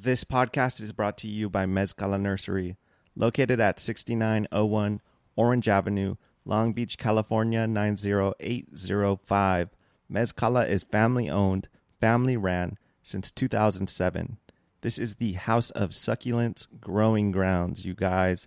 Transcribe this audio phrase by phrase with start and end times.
[0.00, 2.76] This podcast is brought to you by Mezcala Nursery,
[3.16, 5.00] located at 6901
[5.34, 9.70] Orange Avenue, Long Beach, California 90805.
[10.08, 11.68] Mezcala is family owned,
[12.00, 14.36] family ran since 2007.
[14.82, 18.46] This is the house of succulents growing grounds, you guys.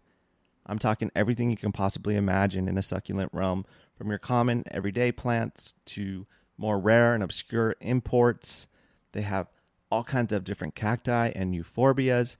[0.65, 3.65] I'm talking everything you can possibly imagine in the succulent realm,
[3.97, 6.27] from your common everyday plants to
[6.57, 8.67] more rare and obscure imports.
[9.11, 9.49] They have
[9.91, 12.37] all kinds of different cacti and euphorbias.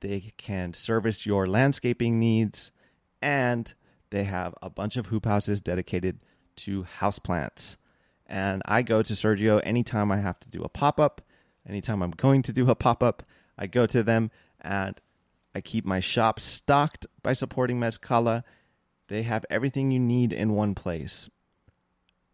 [0.00, 2.72] They can service your landscaping needs,
[3.20, 3.72] and
[4.10, 6.20] they have a bunch of hoop houses dedicated
[6.56, 7.76] to houseplants.
[8.26, 11.20] And I go to Sergio anytime I have to do a pop up,
[11.68, 13.22] anytime I'm going to do a pop up.
[13.58, 14.30] I go to them
[14.60, 15.00] and
[15.54, 18.42] I keep my shop stocked by supporting Mezcala.
[19.08, 21.28] They have everything you need in one place.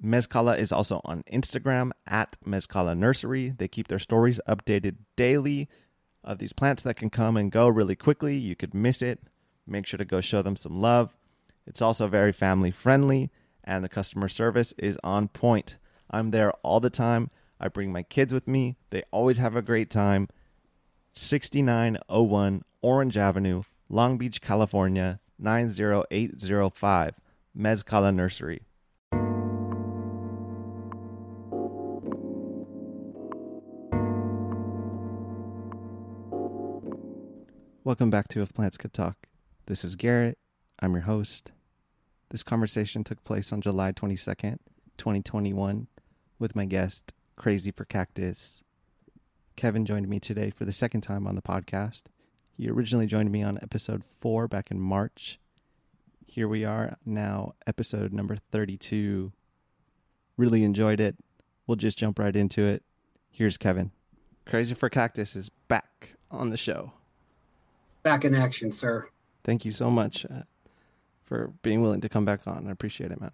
[0.02, 3.50] Mezcala is also on Instagram at Mezcala Nursery.
[3.56, 5.68] They keep their stories updated daily
[6.22, 8.36] of these plants that can come and go really quickly.
[8.36, 9.20] You could miss it.
[9.66, 11.16] Make sure to go show them some love.
[11.66, 13.30] It's also very family friendly
[13.68, 15.78] and the customer service is on point.
[16.10, 17.30] I'm there all the time.
[17.60, 18.77] I bring my kids with me.
[18.90, 20.28] They always have a great time.
[21.12, 27.14] 6901 Orange Avenue, Long Beach, California 90805.
[27.56, 28.62] Mezcala Nursery.
[37.89, 39.17] Welcome back to If Plants Could Talk.
[39.64, 40.36] This is Garrett.
[40.78, 41.53] I'm your host.
[42.28, 44.58] This conversation took place on July 22nd,
[44.98, 45.86] 2021,
[46.39, 48.62] with my guest, Crazy for Cactus.
[49.56, 52.03] Kevin joined me today for the second time on the podcast.
[52.58, 55.41] He originally joined me on episode four back in March.
[56.27, 59.33] Here we are now, episode number 32.
[60.36, 61.17] Really enjoyed it.
[61.67, 62.83] We'll just jump right into it.
[63.30, 63.92] Here's Kevin.
[64.45, 66.92] Crazy for Cactus is back on the show.
[68.09, 69.06] Back in action, sir.
[69.45, 70.45] Thank you so much uh,
[71.27, 72.67] for being willing to come back on.
[72.67, 73.33] I appreciate it, man.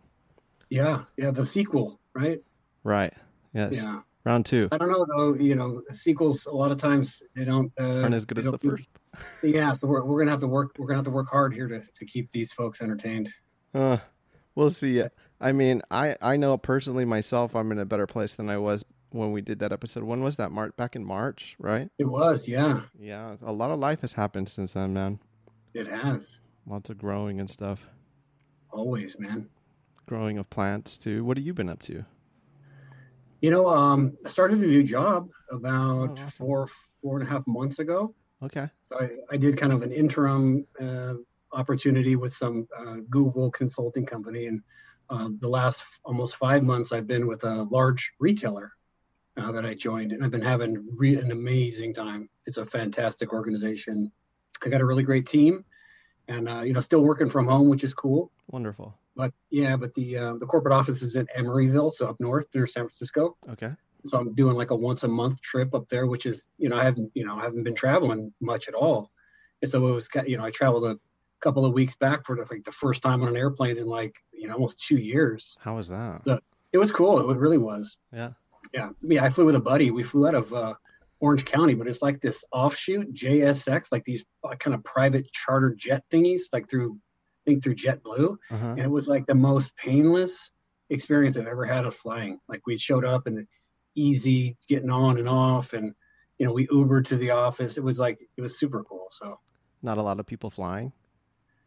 [0.68, 2.42] Yeah, yeah, the sequel, right?
[2.82, 3.14] Right.
[3.52, 3.80] Yes.
[3.80, 4.00] Yeah.
[4.24, 4.68] Round two.
[4.72, 5.34] I don't know though.
[5.34, 8.58] You know, sequels a lot of times they don't uh, Aren't as good as the
[8.58, 8.88] first.
[9.44, 10.72] Yeah, so we're, we're gonna have to work.
[10.76, 13.32] We're gonna have to work hard here to, to keep these folks entertained.
[13.72, 13.98] Uh,
[14.56, 15.04] we'll see.
[15.40, 18.84] I mean, I I know personally myself, I'm in a better place than I was
[19.14, 20.02] when we did that episode.
[20.04, 20.50] When was that?
[20.50, 21.88] March back in March, right?
[21.98, 25.20] It was, yeah, Yeah, a lot of life has happened since then, man.
[25.72, 27.86] it has Lots of growing and stuff.
[28.70, 29.48] always, man.
[30.06, 31.24] Growing of plants too.
[31.24, 32.04] What have you been up to?
[33.40, 36.30] You know, um, I started a new job about Oh, awesome.
[36.46, 36.68] four
[37.02, 38.14] four and a half months ago.
[38.42, 38.68] Okay.
[38.90, 41.14] So I, I did kind of an interim uh,
[41.52, 44.60] opportunity with some uh, Google consulting company, and
[45.10, 48.72] uh, the last f- almost five months I've been with a large retailer
[49.36, 52.28] uh, that I joined, and I've been having re- an amazing time.
[52.46, 54.10] It's a fantastic organization.
[54.64, 55.64] I got a really great team,
[56.28, 58.30] and uh, you know, still working from home, which is cool.
[58.50, 58.94] Wonderful.
[59.16, 62.66] But yeah, but the uh, the corporate office is in Emeryville, so up north near
[62.66, 63.72] San Francisco Okay.
[64.06, 66.76] so I'm doing like a once a month trip up there, which is you know
[66.76, 69.10] I haven't you know I haven't been traveling much at all,
[69.62, 70.98] and so it was you know I traveled a
[71.40, 74.16] couple of weeks back for the, like the first time on an airplane in like
[74.32, 75.56] you know almost two years.
[75.60, 76.22] How was that?
[76.24, 76.40] So-
[76.72, 77.30] It was cool.
[77.30, 77.96] It really was.
[78.12, 78.30] Yeah.
[78.72, 79.24] Yeah, yeah.
[79.24, 79.90] I flew with a buddy.
[79.90, 80.74] We flew out of uh,
[81.20, 85.74] Orange County, but it's like this offshoot JSX, like these uh, kind of private charter
[85.76, 86.98] jet thingies, like through
[87.46, 88.66] I think through JetBlue Uh huh.
[88.68, 90.50] and it was like the most painless
[90.90, 92.38] experience I've ever had of flying.
[92.48, 93.46] Like we showed up and
[93.94, 95.94] easy getting on and off, and
[96.38, 97.76] you know we Ubered to the office.
[97.78, 99.06] It was like it was super cool.
[99.10, 99.38] So
[99.82, 100.92] Not a lot of people flying.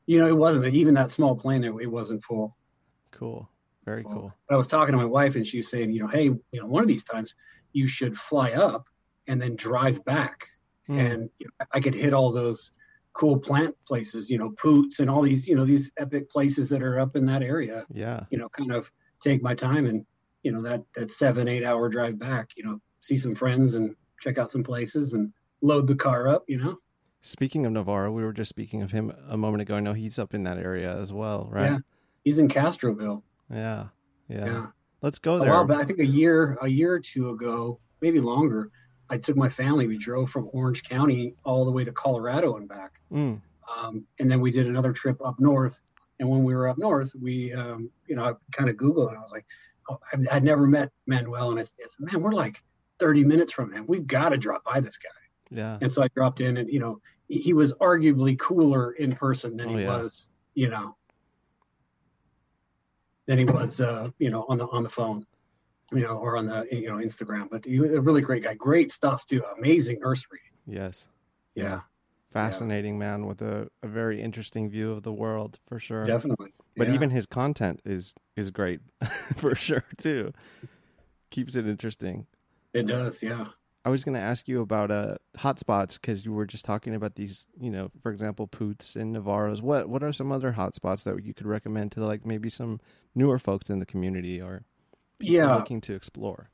[0.07, 1.63] you know it wasn't even that small plane.
[1.63, 2.57] It, it wasn't full.
[3.11, 3.49] Cool.
[3.87, 4.33] Very cool.
[4.49, 6.59] But I was talking to my wife, and she was saying, you know, hey, you
[6.59, 7.33] know, one of these times
[7.71, 8.85] you should fly up
[9.27, 10.45] and then drive back,
[10.87, 10.99] Hmm.
[10.99, 12.71] and you know, I could hit all those
[13.13, 16.83] cool plant places, you know, Poots and all these, you know, these epic places that
[16.83, 17.85] are up in that area.
[17.89, 18.25] Yeah.
[18.29, 20.05] you know, kind of take my time and,
[20.43, 23.95] you know, that, that seven, eight hour drive back, you know, see some friends and
[24.19, 25.31] check out some places and
[25.61, 26.77] load the car up, you know?
[27.21, 29.75] Speaking of Navarro, we were just speaking of him a moment ago.
[29.75, 31.71] I know he's up in that area as well, right?
[31.71, 31.77] Yeah.
[32.23, 33.23] He's in Castroville.
[33.51, 33.87] Yeah.
[34.29, 34.45] Yeah.
[34.45, 34.65] Yeah.
[35.01, 35.49] Let's go A there.
[35.49, 38.71] while back, I think a year, a year or two ago, maybe longer,
[39.09, 39.87] I took my family.
[39.87, 42.99] We drove from Orange County all the way to Colorado and back.
[43.11, 43.41] Mm.
[43.75, 45.79] Um, and then we did another trip up north.
[46.19, 49.17] And when we were up north, we, um, you know, I kind of Googled and
[49.17, 49.45] I was like,
[49.89, 51.51] oh, I'd, I'd never met Manuel.
[51.51, 52.63] And I said, man, we're like
[52.99, 53.85] 30 minutes from him.
[53.87, 55.09] We've got to drop by this guy.
[55.51, 55.77] Yeah.
[55.81, 59.55] And so I dropped in and, you know, he, he was arguably cooler in person
[59.57, 60.01] than Oh, he yeah.
[60.01, 60.95] was, you know,
[63.27, 65.25] than he was, uh, you know, on the, on the phone,
[65.91, 68.53] you know, or on the, you know, Instagram, but he was a really great guy,
[68.55, 69.43] great stuff too.
[69.57, 70.39] Amazing nursery.
[70.65, 71.07] Yes.
[71.55, 71.81] Yeah.
[72.31, 76.05] Fascinating man with a, a very interesting view of the world for sure.
[76.05, 76.53] Definitely.
[76.75, 76.93] But Yeah.
[76.93, 78.81] even his content is is great
[79.35, 80.33] for sure too.
[81.31, 82.27] Keeps it interesting.
[82.73, 83.23] it does.
[83.23, 83.45] Yeah.
[83.87, 87.15] I was going to ask you about uh hotspots because you were just talking about
[87.15, 89.61] these, you know, for example, Poots and Navarros.
[89.61, 92.81] What what are some other hotspots that you could recommend to like maybe some
[93.15, 94.65] newer folks in the community or
[95.21, 95.55] Yeah.
[95.55, 96.49] looking to explore?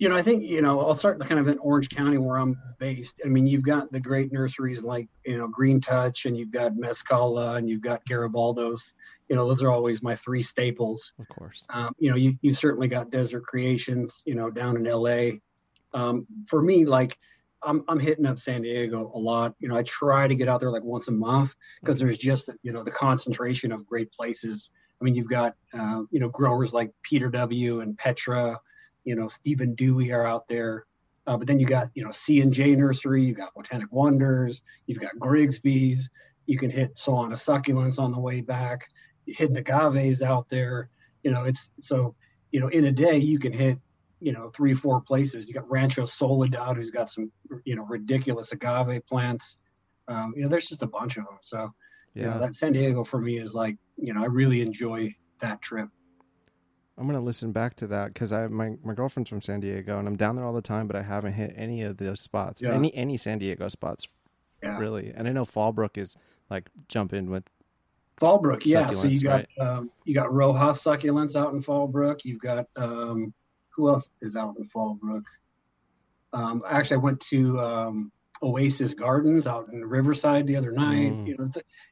[0.00, 2.60] You know, I think, you know, I'll start kind of in Orange County where I'm
[2.80, 3.20] based.
[3.24, 6.72] I mean, you've got the great nurseries like, you know, Green Touch and you've got
[6.72, 8.92] Mezcala and you've got Garibaldo's.
[9.28, 11.12] You know, those are always my three staples.
[11.20, 11.64] Of course.
[11.70, 15.38] Um, you know, you, you certainly got Desert Creations, you know, down in LA.
[15.94, 17.18] Um, for me, like,
[17.62, 19.54] I'm, I'm hitting up San Diego a lot.
[19.60, 22.50] You know, I try to get out there like once a month because there's just,
[22.62, 24.70] you know, the concentration of great places.
[25.00, 27.80] I mean, you've got, uh, you know, growers like Peter W.
[27.80, 28.58] and Petra,
[29.04, 30.86] you know, Stephen Dewey are out there.
[31.26, 34.62] Uh, but then you got, you know, C and J Nursery, you've got Botanic Wonders,
[34.86, 36.10] you've got Grigsby's.
[36.46, 38.88] You can hit Solana succulents on the way back.
[39.26, 40.90] Hidden agaves out there.
[41.22, 42.16] You know, it's so
[42.50, 43.78] you know in a day you can hit
[44.22, 45.48] you know three four places.
[45.48, 47.30] You got Rancho Soledad, who's got some
[47.64, 49.58] you know ridiculous agave plants.
[50.08, 51.38] Um, you know, there's just a bunch of them.
[51.42, 51.72] So
[52.14, 52.34] you Yeah.
[52.34, 55.88] know, that San Diego for me is like you know I really enjoy that trip.
[56.96, 60.06] I'm gonna listen back to that because I my my girlfriend's from San Diego and
[60.06, 62.74] I'm down there all the time, but I haven't hit any of those spots, Yeah.
[62.74, 64.06] any any San Diego spots,
[64.62, 64.76] Yeah.
[64.76, 65.12] really.
[65.14, 66.16] And I know Fallbrook is
[66.48, 67.44] like jump in with
[68.20, 68.90] Fallbrook, yeah.
[68.92, 72.20] So you got um, you got Rojas succulents out in Fallbrook.
[72.24, 73.32] You've got um,
[73.74, 75.24] who else is out in Fallbrook?
[76.32, 81.12] Um, actually, I went to um, Oasis Gardens out in Riverside the other night.
[81.12, 81.26] Mm.
[81.26, 81.46] You know,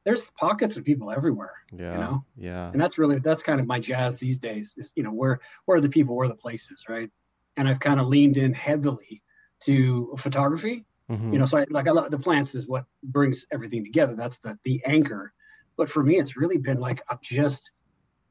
[0.05, 2.25] there's pockets of people everywhere, yeah, you know?
[2.37, 4.75] yeah, and that's really that's kind of my jazz these days.
[4.77, 7.11] Is you know where where are the people, where are the places, right?
[7.57, 9.23] And I've kind of leaned in heavily
[9.65, 11.33] to photography Mhm.
[11.33, 14.39] you know so I, like i love the plants is what brings everything together that's
[14.39, 15.33] the the anchor
[15.77, 17.73] but for me it's really been like i'm just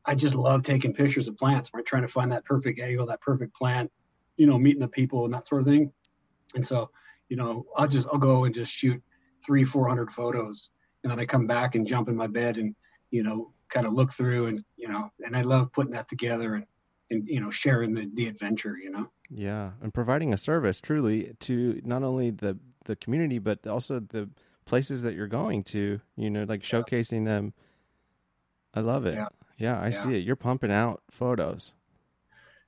[0.05, 3.21] i just love taking pictures of plants right trying to find that perfect angle that
[3.21, 3.91] perfect plant
[4.37, 5.91] you know meeting the people and that sort of thing
[6.55, 6.89] and so
[7.29, 9.01] you know i'll just i'll go and just shoot
[9.45, 10.69] three four hundred photos
[11.03, 12.75] and then i come back and jump in my bed and
[13.11, 16.55] you know kind of look through and you know and i love putting that together
[16.55, 16.65] and
[17.11, 21.35] and you know sharing the the adventure you know Yeah, and providing a service truly
[21.41, 24.29] to not only the the community but also the
[24.69, 25.99] places that you're going to.
[26.15, 27.53] You know, like showcasing them.
[28.73, 29.15] I love it.
[29.15, 29.27] Yeah.
[29.59, 29.91] Yeah, I Yeah.
[29.91, 30.23] see it.
[30.25, 31.73] You're pumping out photos.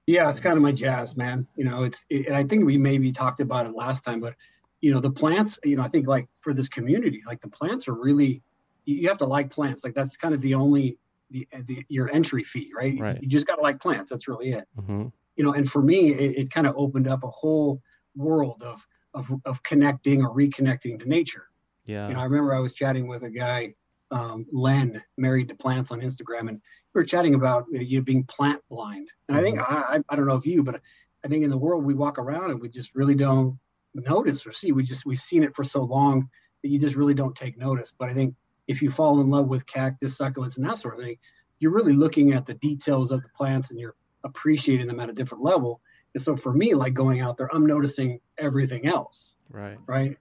[0.07, 1.47] Yeah, it's kind of my jazz, man.
[1.55, 4.35] You know, it's it, and I think we maybe talked about it last time, but
[4.81, 5.59] you know, the plants.
[5.63, 8.43] You know, I think like for this community, like the plants are really.
[8.85, 9.83] You have to like plants.
[9.83, 10.97] Like that's kind of the only
[11.29, 12.99] the, the your entry fee, right?
[12.99, 13.21] Right.
[13.21, 14.09] You just got to like plants.
[14.09, 14.67] That's really it.
[14.75, 15.05] hmm
[15.35, 17.81] You know, and for me, it, it kind of opened up a whole
[18.15, 21.45] world of of of connecting or reconnecting to nature.
[21.85, 22.07] Yeah.
[22.07, 23.75] You know, I remember I was chatting with a guy,
[24.11, 26.61] um, Len, married to plants on Instagram, and
[26.93, 29.09] we were chatting about you, know, you being plant blind.
[29.27, 30.81] And I think I, I I don't know if you, but
[31.23, 33.57] I think in the world we walk around and we just really don't
[33.93, 34.71] notice or see.
[34.71, 36.29] We just we've seen it for so long
[36.61, 37.93] that you just really don't take notice.
[37.97, 38.35] But I think
[38.67, 41.17] if you fall in love with cactus, succulents, and that sort of thing,
[41.59, 45.13] you're really looking at the details of the plants and you're appreciating them at a
[45.13, 45.81] different level.
[46.13, 49.77] And so for me, like going out there, I'm noticing everything else right.
[49.87, 50.17] right?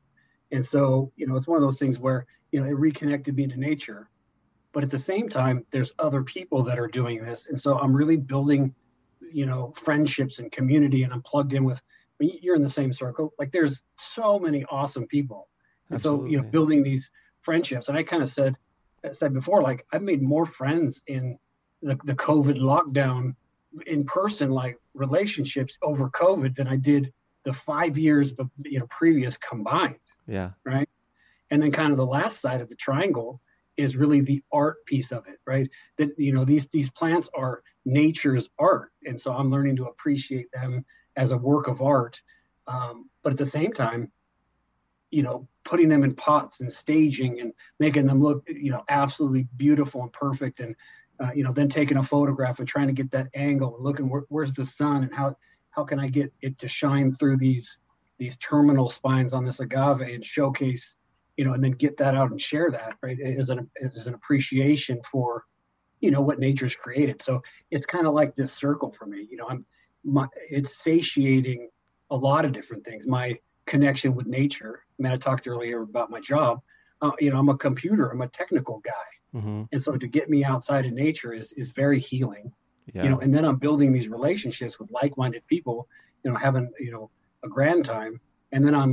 [0.53, 3.47] And so, you know, it's one of those things where, you know, it reconnected me
[3.47, 4.09] to nature.
[4.73, 7.49] But at the same time, there's other people that are doing this.
[7.49, 8.75] And so I'm really building,
[9.33, 11.03] you know, friendships and community.
[11.03, 13.33] And I'm plugged in with, I mean, you're in the same circle.
[13.39, 15.49] Like there's so many awesome people.
[15.91, 17.11] And so, you know, building these
[17.43, 17.89] friendships.
[17.89, 18.57] And I kind of said,
[19.05, 21.37] I said before, like I've made more friends in
[21.83, 23.35] the, the COVID lockdown
[23.87, 27.13] in person, like relationships over COVID than I did
[27.45, 30.51] the five years, but you know, previous combined Yeah.
[31.51, 33.41] And then kind of the last side of the triangle
[33.77, 35.69] is really the art piece of it right?
[35.99, 38.93] That you know these these plants are nature's art.
[39.05, 40.85] And so i'm learning to appreciate them
[41.17, 42.21] as a work of art.
[42.67, 44.13] Um, but at the same time
[45.11, 49.47] you know putting them in pots and staging and making them look you know absolutely
[49.57, 50.75] beautiful and perfect and
[51.21, 54.09] uh, you know then taking a photograph and trying to get that angle and looking
[54.09, 55.37] where, where's the sun and how
[55.71, 57.79] how can i get it to shine through these
[58.19, 60.97] these terminal spines on this agave and showcase
[61.41, 63.61] you know and then get that out and share that right as an
[63.97, 65.29] as an appreciation for
[66.05, 67.17] you know what nature's created.
[67.23, 67.33] So
[67.75, 69.65] it's kind of like this circle for me you know i'm
[70.05, 70.27] my,
[70.59, 71.61] it's satiating
[72.11, 73.07] a lot of different things.
[73.07, 73.27] My
[73.73, 76.53] connection with nature i mean i talked earlier about my job
[77.05, 79.09] uh, you know i'm a computer i'm a technical guy.
[79.41, 82.47] Hmm and so to get me outside of nature is is very healing
[82.95, 83.05] Yeah.
[83.05, 85.77] you know and then i'm building these relationships with like-minded people
[86.23, 87.05] you know having you know
[87.47, 88.15] a grand time.
[88.53, 88.93] And then i'm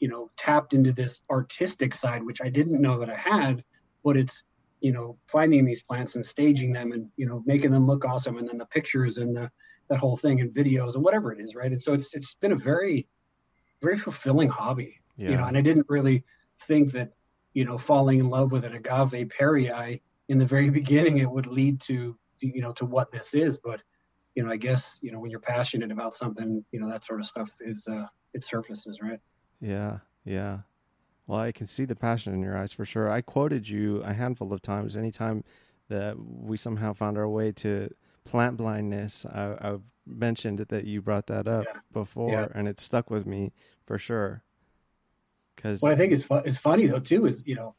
[0.00, 3.64] you know tapped into this artistic side which i didn't know that i had
[4.04, 4.42] but it's
[4.80, 8.38] you know finding these plants and staging them and you know making them look awesome
[8.38, 9.50] and then the pictures and the
[9.88, 11.70] that whole thing and videos and whatever it is right?
[11.70, 13.08] And so it's it's been a very
[13.80, 15.30] very fulfilling hobby Yeah.
[15.30, 16.24] you know and i didn't really
[16.62, 17.10] think that
[17.54, 21.46] you know falling in love with an agave parryi in the very beginning it would
[21.46, 23.58] lead to you know to what this is.
[23.58, 23.80] But
[24.34, 27.20] you know i guess you know when you're passionate about something you know that sort
[27.20, 29.18] of stuff is uh it surfaces right
[29.60, 30.60] Yeah, yeah.
[31.26, 33.10] Well, I can see the passion in your eyes for sure.
[33.10, 34.96] I quoted you a handful of times.
[34.96, 35.44] Anytime
[35.88, 37.90] that we somehow found our way to
[38.24, 41.80] plant blindness, I, I've mentioned that you brought that up Yeah.
[41.92, 42.48] before, Yeah.
[42.54, 43.52] and it stuck with me
[43.86, 44.42] for sure.
[45.54, 47.74] Because What I think is fu- is funny though too is you know,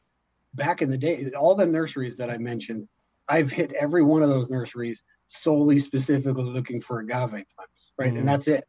[0.54, 2.88] back in the day, all the nurseries that I mentioned,
[3.28, 8.12] I've hit every one of those nurseries solely specifically looking for agave plants, right?
[8.12, 8.18] Mhm.
[8.20, 8.68] And that's it.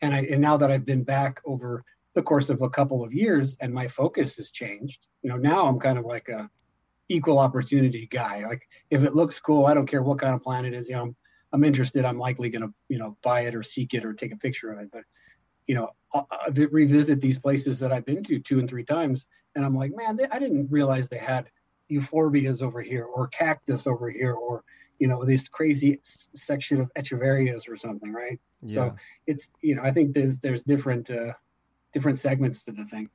[0.00, 1.84] And I and now that I've been back over
[2.16, 5.06] the course of a couple of years, and my focus has changed.
[5.22, 6.50] You know, now I'm kind of like a
[7.08, 8.44] equal opportunity guy.
[8.46, 10.88] Like if it looks cool, I don't care what kind of plant it is.
[10.88, 11.16] You know, I'm,
[11.52, 12.04] I'm interested.
[12.06, 14.72] I'm likely going to you know buy it or seek it or take a picture
[14.72, 14.90] of it.
[14.90, 15.02] But
[15.66, 19.26] you know, I, I revisit these places that I've been to two and three times,
[19.54, 21.50] and I'm like, man, they, I didn't realize they had
[21.92, 24.64] euphorbias over here or cactus over here or
[24.98, 28.40] you know this crazy s- section of echeverias or something, right?
[28.62, 28.96] yeah, So
[29.26, 31.34] it's you know I think there's there's different uh,
[31.96, 33.08] different segments to the thing.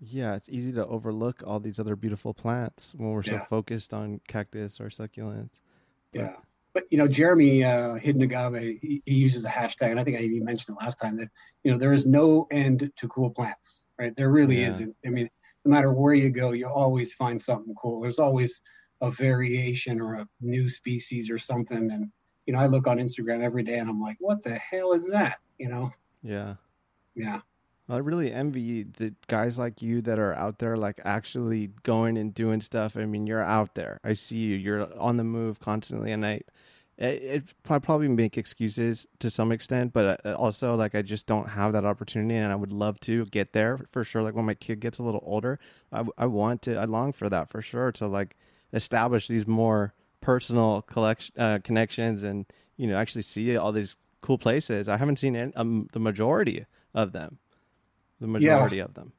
[0.00, 4.20] yeah, it's easy to overlook all these other beautiful plants when we're so focused on
[4.28, 5.60] cactus or succulents.
[6.12, 6.36] But- Yeah.
[6.74, 10.16] But you know, Jeremy uh, Hidden Agave, he, he uses a hashtag, and I think
[10.16, 11.28] I even mentioned it last time that
[11.62, 14.16] you know there is no end to cool plants, right?
[14.16, 14.68] There really Yeah.
[14.70, 14.96] isn't.
[15.04, 15.28] I mean,
[15.66, 18.00] no matter where you go, you always find something cool.
[18.00, 18.60] There's always
[19.02, 21.90] a variation or a new species or something.
[21.90, 22.10] And
[22.46, 25.06] you know, I look on Instagram every day, and I'm like, what the hell is
[25.10, 25.36] that?
[25.58, 25.92] You know?
[26.22, 26.54] Yeah.
[27.14, 27.40] Yeah.
[27.92, 32.32] I really envy the guys like you that are out there, like actually going and
[32.32, 32.96] doing stuff.
[32.96, 34.00] I mean, you're out there.
[34.02, 34.56] I see you.
[34.56, 36.40] You're on the move constantly, and I,
[36.96, 41.50] it, I probably make excuses to some extent, but uh, also like I just don't
[41.50, 44.22] have that opportunity, and I would love to get there for sure.
[44.22, 45.58] Like when my kid gets a little older,
[45.92, 46.76] I, I want to.
[46.76, 48.36] I long for that for sure to like
[48.72, 52.46] establish these more personal collection uh, connections, and
[52.78, 54.88] you know actually see all these cool places.
[54.88, 57.38] I haven't seen any, um, the majority of them
[58.22, 59.12] the majority of them.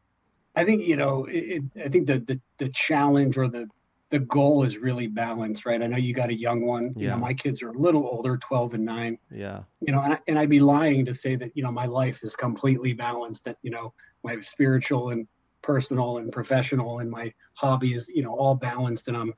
[0.56, 1.26] I think you know.
[1.30, 3.68] It, I think the, the the challenge or the
[4.10, 5.82] the goal is really balance, right?
[5.82, 6.94] I know you got a young one.
[6.96, 7.12] You Yeah.
[7.12, 9.18] know, my kids are a little older, twelve and nine.
[9.32, 9.64] Yeah.
[9.82, 12.24] You know, and I, and I'd be lying to say that you know my life
[12.24, 13.46] is completely balanced.
[13.46, 13.94] That you know
[14.24, 15.28] my spiritual and
[15.62, 19.34] personal and professional and my hobby is you know all balanced, and I'm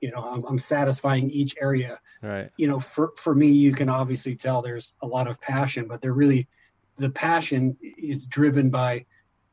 [0.00, 2.50] you know I'm, I'm satisfying each area Right.
[2.56, 6.00] you know for for me you can obviously tell there's a lot of passion but
[6.00, 6.48] they're really
[6.98, 9.04] the passion is driven by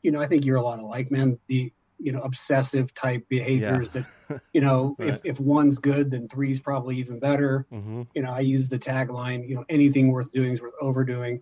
[0.01, 1.37] you know i think you're a lot alike man.
[1.47, 4.05] The you know obsessive type behaviors that
[4.53, 5.09] you know Right.
[5.09, 7.65] if if one's good then three's probably even better.
[7.71, 8.03] Mm-hmm.
[8.13, 11.41] you know i use the tagline you know anything worth doing is worth overdoing.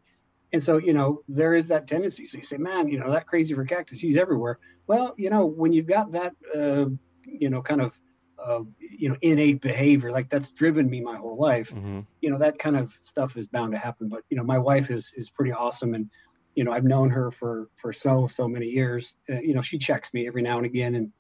[0.54, 2.26] And so you know there is that tendency.
[2.26, 4.60] So you say man you know that crazy for cactus he's everywhere.
[4.88, 6.86] Well you know when you've got that uh
[7.26, 7.98] you know kind of
[8.46, 11.72] uh, you know innate behavior like that's driven me my whole life.
[11.72, 12.02] Mm-hmm.
[12.22, 14.10] you know that kind of stuff is bound to happen.
[14.10, 15.94] But you know my wife is is pretty awesome.
[15.94, 16.10] And
[16.56, 19.16] you know i've known her for for so so many years.
[19.30, 21.12] Uh, you know she checks me every now and again and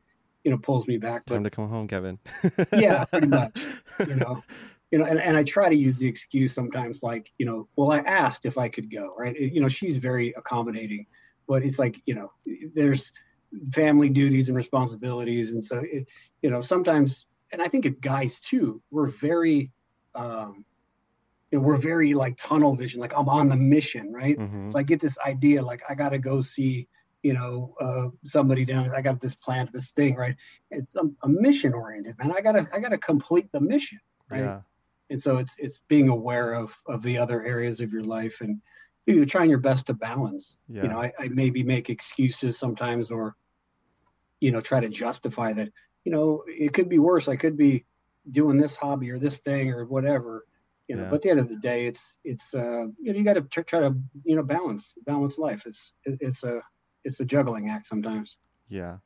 [0.44, 1.24] you know pulls me back.
[1.28, 2.20] But Time to come home, Kevin.
[2.74, 3.60] Yeah, pretty much,
[4.08, 4.44] you know
[4.92, 7.94] you know and, and i try to use the excuse sometimes like you know well
[7.94, 9.40] i asked if i could go right?
[9.40, 11.06] You know she's very accommodating.
[11.48, 12.32] But it's like you know
[12.75, 13.12] there's
[13.74, 16.08] family duties and responsibilities and so it,
[16.41, 19.72] you know sometimes and i think it guys too we're very
[20.15, 20.63] um
[21.51, 24.79] you know we're very like tunnel vision like i'm on the mission right hmm so
[24.79, 26.88] I get this idea, like I got to go see,
[27.24, 28.91] you know, uh, somebody down.
[28.96, 30.36] I got this plant, this thing, right?
[30.70, 32.31] It's a, a mission oriented, man.
[32.31, 34.39] I gotta, I gotta complete the mission, right?
[34.39, 34.62] Yeah.
[35.10, 38.62] And so it's it's being aware of of the other areas of your life and
[39.05, 40.58] you know, trying your best to balance.
[40.70, 40.84] Yeah.
[40.84, 43.36] You know, I, I maybe make excuses sometimes, or
[44.39, 45.70] you know, try to justify that.
[46.03, 47.27] You know, it could be worse.
[47.27, 47.86] I could be
[48.29, 50.46] doing this hobby or this thing or whatever
[50.88, 51.10] you know Yeah.
[51.10, 53.41] but at the end of the day it's it's uh you know you got to
[53.41, 56.62] tr- try to you know balance balance life it's it's a
[57.03, 58.38] it's a juggling act sometimes
[58.70, 58.98] Yeah.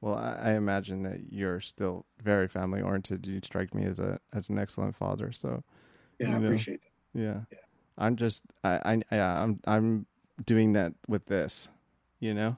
[0.00, 3.24] Well, I, I imagine that you're still very family oriented.
[3.26, 5.32] You strike me as a as an excellent father.
[5.32, 5.62] So
[6.18, 6.44] yeah i know.
[6.46, 7.58] appreciate that yeah, Yeah.
[8.02, 10.06] I'm just I I yeah I'm I'm
[10.44, 11.68] doing that with this.
[12.20, 12.56] You know,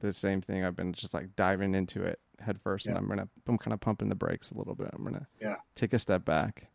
[0.00, 0.64] the same thing.
[0.64, 3.80] I've been just like diving into it head first, and I'm gonna I'm kind of
[3.80, 4.90] pumping the brakes a little bit.
[4.92, 5.56] I'm gonna Yeah.
[5.74, 6.66] take a step back.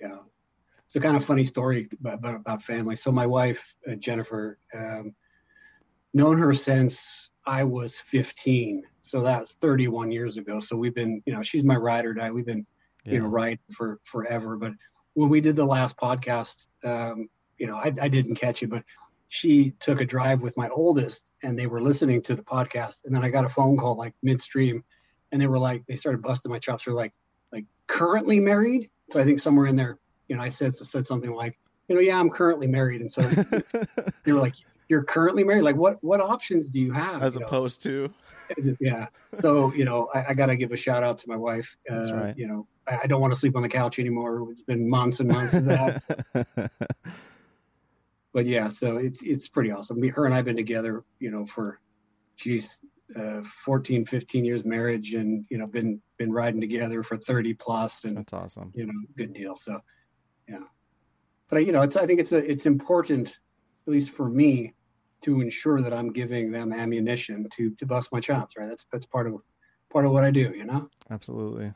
[0.00, 0.18] yeah
[0.86, 5.14] it's a kind of funny story about, about, family so my wife uh, jennifer um
[6.12, 8.82] known her since I was 15.
[9.00, 10.60] So that's 31 years ago.
[10.60, 12.30] So we've been, you know, she's my ride or die.
[12.30, 12.66] We've been,
[13.04, 13.14] yeah.
[13.14, 14.56] you know, riding for forever.
[14.56, 14.72] But
[15.20, 18.84] when we did the last podcast, um, you know, I, I didn't catch it, but
[19.28, 23.04] she took a drive with my oldest and they were listening to the podcast.
[23.04, 24.82] And then I got a phone call like midstream
[25.30, 26.86] and they were like, they started busting my chops.
[26.86, 27.12] They're like,
[27.52, 28.88] like currently married.
[29.10, 32.00] So I think somewhere in there, you know, I said, said something like, you know,
[32.00, 33.02] yeah, I'm currently married.
[33.02, 33.20] And so
[34.24, 34.54] they were like,
[34.90, 35.62] you're currently married.
[35.62, 37.22] Like what, what options do you have?
[37.22, 38.08] As you opposed know?
[38.58, 39.06] to, yeah.
[39.38, 41.76] So, you know, I, I got to give a shout out to my wife.
[41.90, 42.38] Uh, right.
[42.38, 44.48] You know, I, I don't want to sleep on the couch anymore.
[44.50, 46.02] It's been months and months of that.
[48.32, 50.02] but yeah, so it's it's pretty awesome.
[50.08, 51.80] Her and I've been together, you know, for
[52.36, 52.78] geez,
[53.16, 58.04] uh, 14, 15 years marriage, and you know, been been riding together for 30 plus,
[58.04, 58.72] and that's awesome.
[58.74, 59.56] You know, good deal.
[59.56, 59.80] So,
[60.48, 60.58] yeah,
[61.48, 64.74] but you know, it's I think it's a it's important, at least for me,
[65.22, 68.56] to ensure that I'm giving them ammunition to to bust my chops.
[68.56, 68.68] Right.
[68.68, 69.34] That's that's part of
[69.92, 70.52] part of what I do.
[70.56, 70.88] You know.
[71.10, 71.72] Absolutely.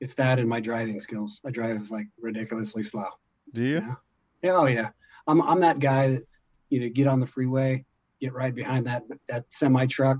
[0.00, 1.40] It's that and my driving skills.
[1.44, 3.06] I drive like ridiculously slow.
[3.52, 3.74] Do you?
[3.74, 3.96] you know?
[4.42, 4.52] Yeah.
[4.52, 4.90] Oh yeah.
[5.26, 6.26] I'm I'm that guy that
[6.70, 7.84] you know get on the freeway,
[8.20, 10.18] get right behind that that semi truck,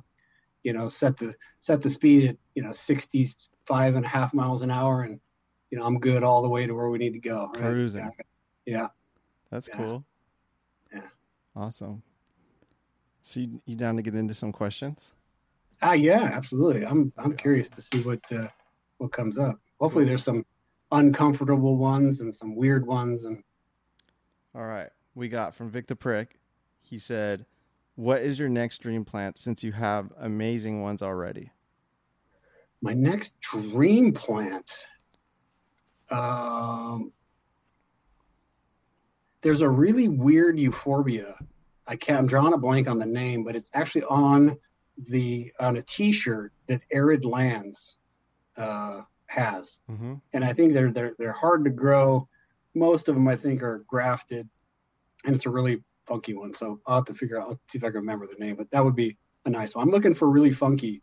[0.62, 4.62] you know, set the set the speed at you know 65 and a half miles
[4.62, 5.20] an hour, and
[5.70, 7.50] you know I'm good all the way to where we need to go.
[7.54, 7.62] Right?
[7.62, 8.10] Cruising.
[8.66, 8.88] Yeah.
[9.50, 9.76] That's yeah.
[9.76, 10.04] cool.
[10.92, 11.00] Yeah.
[11.56, 12.02] Awesome.
[13.22, 15.12] So you, you down to get into some questions?
[15.82, 16.84] Ah, yeah, absolutely.
[16.84, 18.48] I'm I'm curious to see what uh,
[18.98, 19.58] what comes up.
[19.78, 20.44] Hopefully, there's some
[20.92, 23.42] uncomfortable ones and some weird ones and
[24.54, 24.90] all right.
[25.14, 26.38] We got from Vic the Prick.
[26.82, 27.46] He said,
[27.94, 31.50] What is your next dream plant since you have amazing ones already?
[32.82, 34.86] My next dream plant.
[36.10, 37.12] Um,
[39.42, 41.36] there's a really weird euphorbia.
[41.90, 44.56] I can't, I'm drawing a blank on the name, but it's actually on
[45.08, 47.96] the on a T-shirt that Arid Lands
[48.56, 50.14] uh, has, mm-hmm.
[50.32, 52.28] and I think they're they're they're hard to grow
[52.74, 54.48] most of them I think are grafted,
[55.24, 56.54] and it's a really funky one.
[56.54, 57.48] So I'll have to figure out.
[57.48, 59.84] I'll see if I can remember the name, but that would be a nice one.
[59.84, 61.02] I'm looking for really funky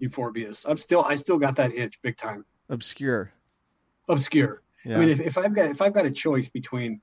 [0.00, 0.64] euphorbias.
[0.68, 2.44] I'm still I still got that itch big time.
[2.68, 3.32] Obscure.
[4.08, 4.62] Obscure.
[4.84, 4.96] Yeah.
[4.96, 7.00] I mean, if, if I've got if I've got a choice between,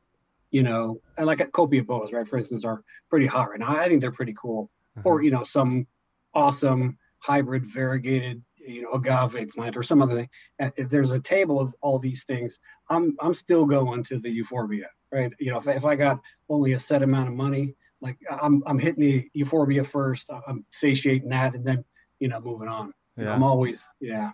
[0.54, 2.28] you know, and like a copiapoas, right?
[2.28, 3.76] For instance, are pretty hot right now.
[3.76, 4.70] I think they're pretty cool.
[4.96, 5.10] Uh-huh.
[5.10, 5.88] Or you know, some
[6.34, 10.30] awesome hybrid variegated you know agave plant or some other thing
[10.78, 14.88] if there's a table of all these things i'm i'm still going to the euphorbia
[15.12, 18.64] right you know if, if i got only a set amount of money like i'm
[18.66, 21.84] i'm hitting the euphorbia first i'm satiating that and then
[22.20, 23.34] you know moving on yeah.
[23.34, 24.32] i'm always yeah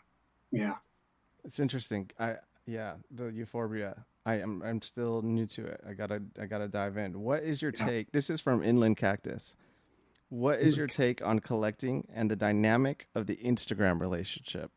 [0.52, 0.76] yeah
[1.44, 6.22] it's interesting i yeah the euphorbia i am i'm still new to it i gotta
[6.42, 7.86] i gotta dive in what is your yeah.
[7.86, 9.56] take this is from inland cactus
[10.30, 14.72] what is your take on collecting and the dynamic of the Instagram relationship?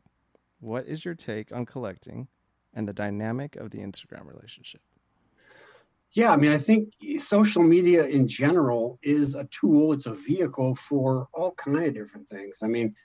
[0.59, 2.27] What is your take on collecting
[2.73, 4.81] and the dynamic of the Instagram relationship?
[6.13, 10.73] Yeah, I mean, I think social media in general is a tool, it's a vehicle
[10.73, 12.59] for all kind of different things.
[12.63, 12.95] I mean,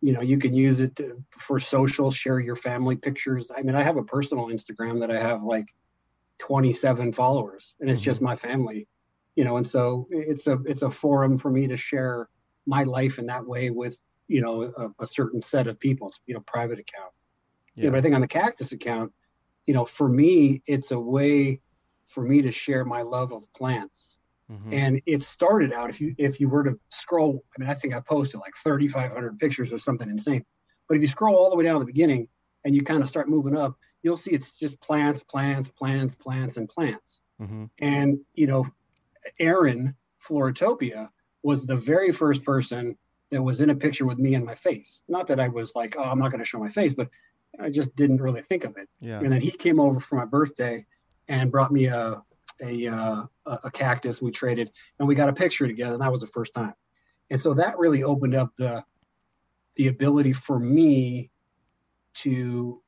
[0.00, 3.48] you know, you can use it to, for social, share your family pictures.
[3.56, 5.72] I mean, I have a personal Instagram that I have like
[6.42, 8.04] 27 followers, and it's mm-hmm.
[8.04, 8.88] just my family
[9.34, 12.28] you know and so it's a it's a forum for me to share
[12.66, 13.96] my life in that way with
[14.28, 17.12] you know a, a certain set of people it's you know private account
[17.74, 17.84] yeah.
[17.84, 19.12] yeah but i think on the cactus account
[19.66, 21.60] you know for me it's a way
[22.08, 24.18] for me to share my love of plants
[24.50, 24.72] mm-hmm.
[24.72, 27.94] and it started out if you if you were to scroll i mean i think
[27.94, 30.44] i posted like 3500 pictures or something insane
[30.88, 32.28] but if you scroll all the way down to the beginning
[32.64, 36.56] and you kind of start moving up you'll see it's just plants plants plants plants
[36.56, 37.64] and plants mm-hmm.
[37.78, 38.66] and you know
[39.38, 39.94] Aaron
[40.26, 41.08] Floratopia
[41.42, 42.96] was the very first person
[43.30, 45.02] that was in a picture with me and my face.
[45.08, 47.08] Not that I was like, oh, I'm not going to show my face, but
[47.58, 48.88] I just didn't really think of it.
[49.00, 49.18] Yeah.
[49.18, 50.86] And then he came over for my birthday
[51.28, 52.22] and brought me a
[52.60, 54.22] a uh, a cactus.
[54.22, 56.74] We traded and we got a picture together, and that was the first time.
[57.30, 58.84] And so that really opened up the
[59.76, 61.30] the ability for me
[62.14, 62.81] to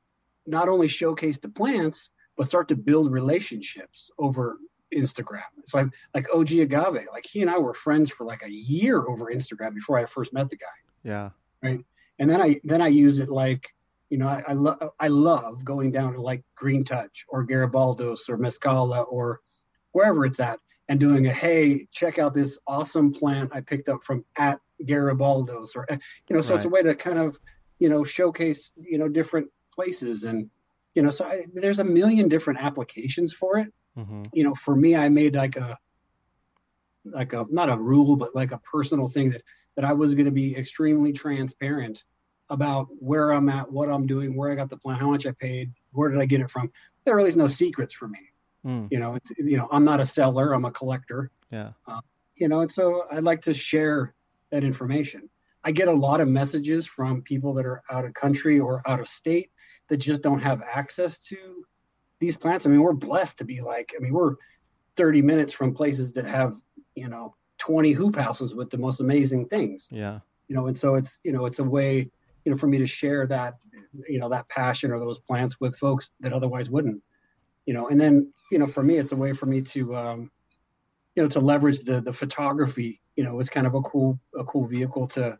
[0.47, 4.59] not only showcase the plants but start to build relationships over
[4.93, 5.43] Instagram.
[5.59, 7.07] It's like like OG Agave.
[7.13, 10.33] Like he and I were friends for like a year over Instagram before I first
[10.33, 10.67] met the guy.
[11.03, 11.31] Yeah.
[11.63, 11.81] Right.
[12.19, 13.75] And then I then I use it like,
[14.11, 18.29] you know, I I, love I love going down to like Green Touch or Garibaldos
[18.29, 19.41] or Mezcala or
[19.93, 24.03] wherever it's at and doing a hey, check out this awesome plant I picked up
[24.03, 26.57] from at Garibaldos or eh, you know, so right.
[26.57, 27.39] it's a way to kind of,
[27.79, 30.51] you know, showcase, you know, different places and
[30.95, 34.23] you know, so I, there's a million different applications for it Mm-hmm.
[34.33, 35.79] You know, for me, I made like a
[37.05, 39.43] like a not a rule, but like a personal thing that
[39.77, 42.05] that I was going to be extremely transparent
[42.51, 45.33] about where I'm at, what I'm doing, where I got the plan, how much I
[45.33, 46.71] paid, where did I get it from.
[47.05, 48.21] There really is no secrets for me.
[48.65, 48.89] Mm.
[48.91, 51.31] You know, it's you know, I'm not a seller, I'm a collector.
[51.51, 51.71] Yeah.
[51.87, 52.01] Uh,
[52.37, 54.13] you know, and so I'd like to share
[54.51, 55.29] that information.
[55.63, 59.01] I get a lot of messages from people that are out of country or out
[59.01, 59.51] of state
[59.89, 61.65] that just don't have access to
[62.21, 62.67] these plants.
[62.67, 64.37] I mean, we're blessed to be like, I mean, we're
[64.97, 66.57] 30 minutes from places that have,
[66.95, 69.89] you know, 20 hoop houses with the most amazing things.
[69.91, 70.21] Yeah.
[70.49, 72.11] You know, and so it's, you know, it's a way,
[72.45, 73.55] you know, for me to share that,
[74.09, 77.03] you know, that passion or those plants with folks that otherwise wouldn't,
[77.67, 80.31] you know, and then, you know, for me, it's a way for me to, um,
[81.15, 84.45] you know, to leverage the, the photography, you know, it's kind of a cool, a
[84.45, 85.39] cool vehicle to,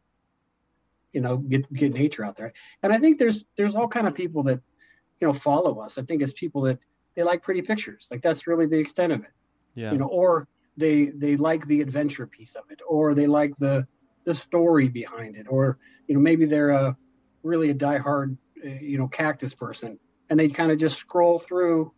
[1.15, 2.53] you know, get, get nature out there.
[2.83, 4.61] And I think there's, there's all kind of people that,
[5.21, 5.97] you know, follow us.
[5.97, 6.79] I think it's people that
[7.15, 8.09] they like pretty pictures.
[8.11, 9.31] Like that's really the extent of it.
[9.75, 9.93] Yeah.
[9.93, 13.87] You know, or they they like the adventure piece of it, or they like the
[14.25, 16.97] the story behind it, or you know maybe they're a
[17.43, 19.99] really a diehard uh, you know cactus person,
[20.31, 21.93] and they kind of just scroll through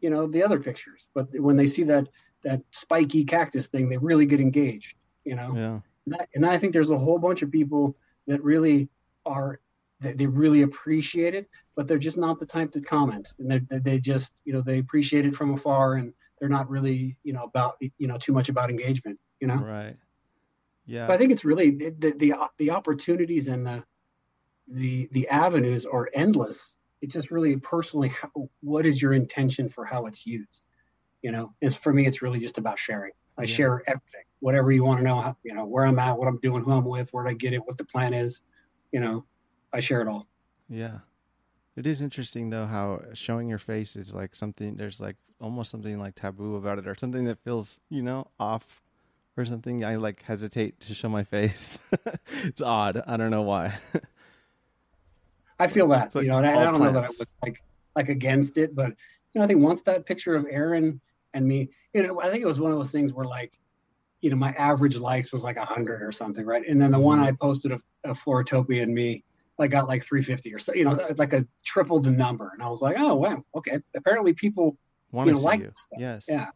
[0.00, 1.06] you know the other pictures.
[1.14, 2.08] But when they see that
[2.44, 4.96] that spiky cactus thing, they really get engaged.
[5.24, 5.52] You know.
[5.54, 5.80] Yeah.
[6.06, 8.88] And, that, and I think there's a whole bunch of people that really
[9.26, 9.60] are
[10.00, 13.78] they, they really appreciate it, but they're just not the type to comment, and they
[13.78, 17.44] they just you know they appreciate it from afar and they're not really you know
[17.44, 19.56] about you know too much about engagement you know?
[19.56, 19.96] Right.
[20.86, 21.06] Yeah.
[21.06, 23.84] But i think it's really the the, the opportunities and the
[24.68, 26.76] the the avenues are endless.
[27.02, 30.62] It's just really personally how, what is your intention for how it's used
[31.22, 31.54] you know?
[31.60, 33.46] It's for me it's really just about sharing i yeah.
[33.46, 36.38] share everything whatever you want to know how, you know where i'm at what i'm
[36.38, 38.40] doing who i'm with where i get it what the plan is
[38.92, 39.24] you know
[39.72, 40.26] i share it all
[40.68, 40.98] yeah
[41.76, 45.98] it is interesting though how showing your face is like something there's like almost something
[45.98, 48.82] like taboo about it or something that feels, you know, off
[49.36, 49.84] or something.
[49.84, 51.80] I like hesitate to show my face.
[52.44, 53.02] it's odd.
[53.06, 53.74] I don't know why.
[55.58, 56.80] I feel that, like you know, and I, I don't plants.
[56.80, 57.62] know that I was like
[57.94, 58.88] like against it, but
[59.32, 61.00] you know, I think once that picture of Aaron
[61.34, 63.58] and me, you know, I think it was one of those things where like,
[64.20, 66.66] you know, my average likes was like a hundred or something, right?
[66.66, 67.28] And then the one mm-hmm.
[67.28, 69.24] I posted of, of Floratopia and me,
[69.58, 72.50] like got like 350 or so, you know, like a triple the number.
[72.54, 73.80] And I was like, oh wow, okay.
[73.94, 74.78] Apparently people
[75.12, 75.72] want to you know, like you.
[75.98, 76.26] Yes.
[76.28, 76.46] Yeah.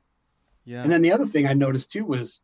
[0.64, 0.82] Yeah.
[0.82, 2.40] And then the other thing I noticed too was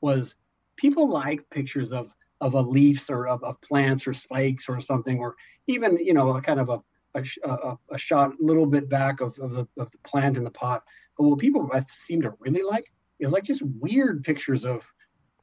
[0.00, 0.34] was
[0.76, 5.18] people like pictures of of a leaves or of, of plants or spikes or something,
[5.18, 5.34] or
[5.66, 6.80] even you know a kind of a
[7.14, 10.44] a, a, a shot a little bit back of, of the of the plant in
[10.44, 10.82] the pot.
[11.16, 14.90] But what people seem to really like is like just weird pictures of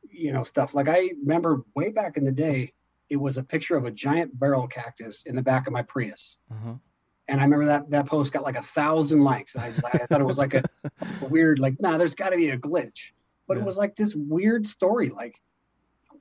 [0.09, 0.73] you know stuff.
[0.73, 2.73] Like I remember way back in the day,
[3.09, 6.37] it was a picture of a giant barrel cactus in the back of my Prius.
[6.49, 6.73] Uh-huh.
[7.27, 9.55] And I remember that that post got like a thousand likes.
[9.55, 10.63] And I, just, I thought it was like a,
[11.21, 13.11] a weird, like, nah, there's got to be a glitch.
[13.47, 13.63] But yeah.
[13.63, 15.09] it was like this weird story.
[15.09, 15.35] Like,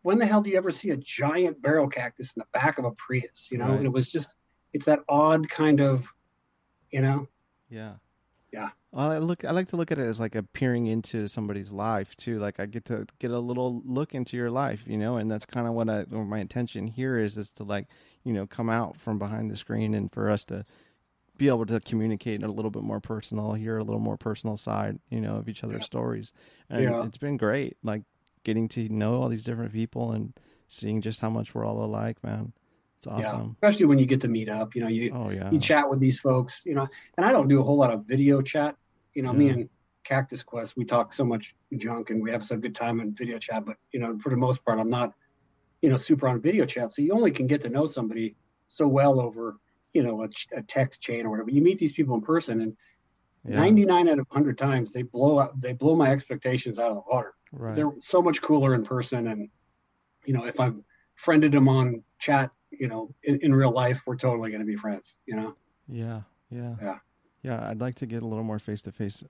[0.03, 2.85] when the hell do you ever see a giant barrel cactus in the back of
[2.85, 3.49] a Prius?
[3.51, 3.79] You know, right.
[3.79, 4.35] and it was just,
[4.73, 6.13] it's that odd kind of,
[6.91, 7.29] you know.
[7.69, 7.95] Yeah.
[8.53, 8.71] Yeah.
[8.91, 9.45] Well, I look.
[9.45, 12.41] I like to look at it as like a peering into somebody's life too.
[12.41, 15.47] Like I get to get a little look into your life, you know, and that's
[15.47, 17.87] kind of what I, my intention here is, is to like,
[18.25, 20.67] you know, come out from behind the screen and for us to
[21.37, 24.99] be able to communicate a little bit more personal, hear a little more personal side,
[25.09, 25.85] you know, of each other's yeah.
[25.85, 26.33] stories.
[26.69, 27.05] And yeah.
[27.07, 28.03] it's been great, like
[28.45, 30.35] getting to know all these different people and
[30.69, 32.53] seeing just how much we're all alike, man.
[33.01, 33.41] It's awesome.
[33.41, 33.69] Yeah.
[33.69, 35.51] Especially when you get to meet up, you know, you oh, yeah.
[35.51, 36.87] you chat with these folks, you know,
[37.17, 38.77] and I don't do a whole lot of video chat.
[39.15, 39.39] You know, yeah.
[39.39, 39.69] me and
[40.05, 43.39] Cactus Quest, we talk so much junk and we have some good time in video
[43.39, 45.15] chat, but you know, for the most part, I'm not,
[45.81, 46.93] you know, super on video chat.
[46.93, 48.37] So you only can get to know somebody
[48.69, 49.57] so well over
[49.93, 52.77] you know a, a, text chain or whatever you meet these people in person and
[53.49, 53.57] yeah.
[53.57, 57.03] 99 out of 100 times they blow up they blow my expectations out of the
[57.11, 57.75] water right.
[57.75, 59.49] they're so much cooler in person and
[60.25, 60.77] you know if i've
[61.15, 64.77] friended them on chat you know in, in real life we're totally going to be
[64.77, 65.55] friends you know
[65.89, 66.99] yeah yeah yeah
[67.43, 69.23] yeah i'd like to get a little more face to face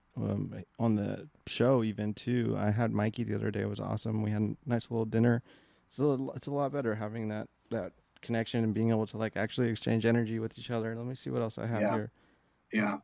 [0.79, 4.31] on the show even too i had mikey the other day it was awesome we
[4.31, 5.43] had a nice little dinner
[5.87, 9.17] it's a, little, it's a lot better having that that connection and being able to
[9.17, 10.95] like actually exchange energy with each other.
[10.95, 11.95] Let me see what else I have yeah.
[11.95, 12.13] here.
[12.73, 12.99] Yeah.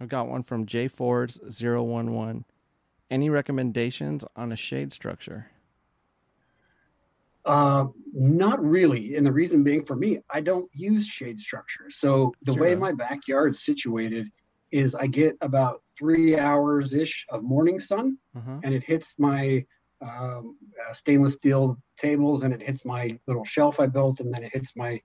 [0.00, 2.44] I've got one from J Fords 011.
[3.10, 5.50] Any recommendations on a shade structure?
[7.44, 9.16] Uh, not really.
[9.16, 11.86] And the reason being for me, I don't use shade structure.
[11.88, 12.62] So the sure.
[12.62, 14.28] way my backyard's situated
[14.70, 18.60] is I get about three hours ish of morning sun uh-huh.
[18.62, 19.64] and it hits my
[20.00, 20.56] um,
[20.88, 24.52] uh, stainless steel tables and it hits my little shelf I built and then it
[24.52, 25.00] hits my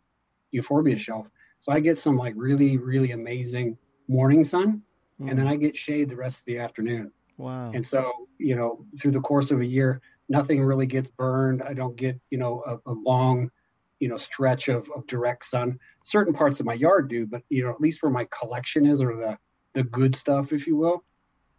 [0.51, 1.27] euphorbia shelf.
[1.59, 4.83] So I get some like really, really amazing morning sun
[5.21, 5.29] mm.
[5.29, 5.47] and then.
[5.47, 7.11] I get shade the rest of the afternoon.
[7.37, 7.71] Wow.
[7.73, 11.61] And so, you know, through the course of a year, nothing really gets burned.
[11.61, 13.51] I don't get, you know, a, a long,
[13.99, 15.79] you know, stretch of, of direct sun.
[16.03, 19.01] Certain parts of my yard do, but you know, at least where my collection is
[19.01, 19.37] or the
[19.73, 21.03] the good stuff, if you will,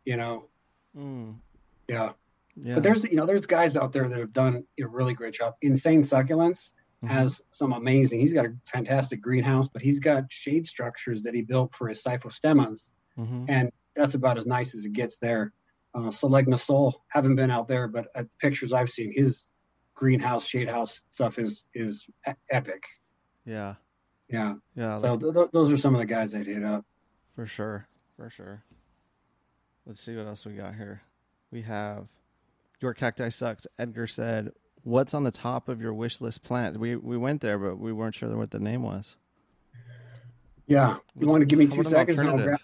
[0.05, 0.49] you know.
[0.97, 1.37] Mm.
[1.89, 2.13] Yeah.
[2.57, 2.75] Yeah.
[2.75, 5.55] But there's you know, there's guys out there that have done a really great job.
[5.61, 6.73] Insane succulents
[7.05, 7.09] Mhm.
[7.09, 8.21] has some amazing.
[8.21, 12.03] He's got a fantastic greenhouse, but he's got shade structures that he built for his
[12.03, 13.45] cyphostemmas, Mhm.
[13.49, 15.53] and that's about as nice as it gets there.
[15.97, 19.47] Uh, Selegna Sol, haven't been out there, but at the pictures I've seen, his
[19.95, 22.07] greenhouse, shade house stuff is is
[22.51, 22.85] epic.
[23.47, 23.77] Yeah.
[24.29, 24.55] Yeah.
[24.75, 24.97] Yeah.
[24.99, 26.85] So like- th- th- those are some of the guys I'd hit up.
[27.35, 27.89] For sure.
[28.17, 28.63] For sure.
[29.87, 31.01] Let's see what else we got here.
[31.51, 32.09] We have
[32.81, 33.67] Your Cacti Sucks.
[33.79, 36.77] Edgar said, What's on the top of your wish list plant?
[36.79, 39.17] We we went there, but we weren't sure what the name was.
[40.67, 40.89] Yeah.
[40.89, 42.61] You What's- want to give me two seconds and I'll grab?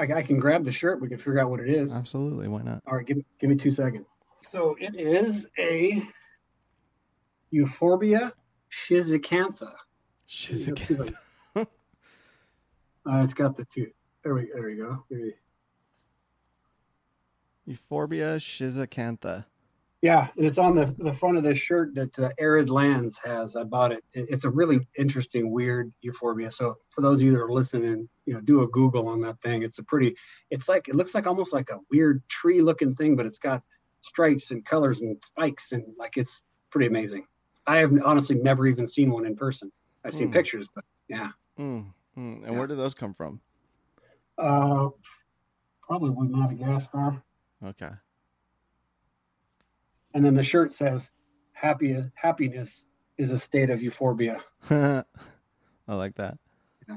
[0.00, 1.00] I, I can grab the shirt.
[1.00, 1.92] We can figure out what it is.
[1.92, 2.48] Absolutely.
[2.48, 2.82] Why not?
[2.86, 4.06] All right, give, give me two seconds.
[4.40, 6.02] So it is a
[7.52, 8.32] Euphorbia
[8.70, 9.72] schizacantha.
[10.26, 11.00] She's Let's see if
[11.56, 11.66] I-
[13.10, 13.90] Uh, it's got the two.
[14.22, 15.04] There we, there we go.
[15.10, 15.34] Maybe.
[17.66, 19.46] Euphorbia schizacantha.
[20.00, 23.56] Yeah, and it's on the, the front of this shirt that uh, Arid Lands has.
[23.56, 24.04] I bought it.
[24.12, 26.50] It- It's a really interesting, weird euphorbia.
[26.52, 29.40] So for those of you that are listening, you know, do a Google on that
[29.40, 29.62] thing.
[29.64, 30.14] It's a pretty.
[30.50, 33.62] It's like it looks like almost like a weird tree-looking thing, but it's got
[34.00, 37.26] stripes and colors and spikes and like it's pretty amazing.
[37.66, 39.72] I have honestly never even seen one in person.
[40.04, 40.32] I've seen Hmm.
[40.34, 41.30] pictures, but yeah.
[41.58, 41.92] Mm, mm.
[42.16, 42.50] And Yeah.
[42.56, 43.40] where did those come from?
[44.38, 44.90] Uh,
[45.82, 47.20] probably Madagascar.
[47.64, 47.90] Okay.
[50.18, 51.12] And then the shirt says,
[51.52, 52.84] "Happy happiness
[53.18, 55.04] is a state of euphoria I
[55.86, 56.38] like that.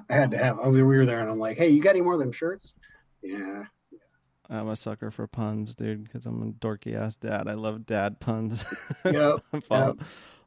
[0.10, 0.60] I had to have.
[0.60, 2.32] I was we were there, and I'm like, "Hey, you got any more of them
[2.32, 2.74] shirts?"
[3.22, 3.66] Yeah.
[4.50, 7.48] I'm a sucker for puns, dude, because I'm a dorky ass dad.
[7.48, 8.66] I love dad puns.
[9.06, 9.98] Yep, follow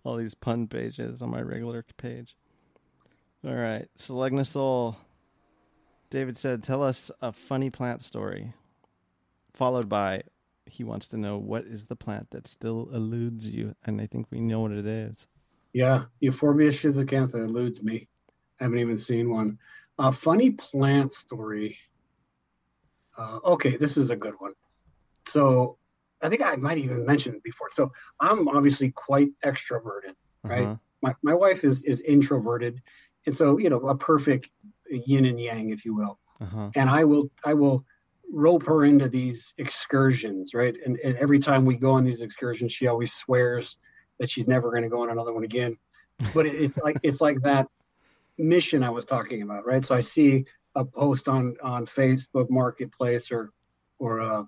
[0.03, 2.37] all these pun pages on my regular page.
[3.47, 3.87] All right.
[3.97, 4.97] Selegna Soul.
[6.11, 8.53] David said, Tell us a funny plant story.
[9.53, 10.25] Followed by,
[10.67, 13.75] he wants to know what is the plant that still eludes you?
[13.85, 15.27] And I think we know what it is.
[15.73, 18.09] Yeah, Euphorbia schizacantha eludes me.
[18.61, 19.59] I haven't even seen one.
[19.99, 21.79] A funny plant story.
[23.17, 24.53] Uh, okay, this is a good one.
[25.27, 25.79] So,
[26.23, 27.69] I think I might even mention it before.
[27.73, 30.15] So, I'm obviously quite extroverted.
[30.43, 30.65] Right.
[30.65, 30.77] Uh-huh.
[31.03, 32.81] My my wife is is introverted,
[33.27, 34.51] and so you know a perfect
[34.91, 36.19] yin and yang, if you will.
[36.41, 36.71] Uh-huh.
[36.75, 37.85] and I will I will
[38.33, 40.75] rope her into these excursions, right?
[40.85, 43.77] And, and every time we go on these excursions, she always swears
[44.19, 45.77] that she's never going to go on another one again.
[46.33, 47.69] But it, it's like it's like that
[48.39, 49.85] mission I was talking about, right?
[49.85, 53.51] So I see a post on on Facebook Marketplace or
[53.99, 54.45] or uh,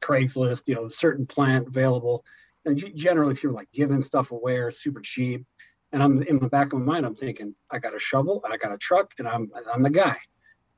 [0.00, 2.24] Craigslist, you know, certain plant available,
[2.64, 5.46] and generally people like giving stuff away or super cheap.
[5.92, 8.52] And I'm in the back of my mind, I'm thinking, I got a shovel and
[8.52, 10.16] I got a truck, and I'm I'm the guy.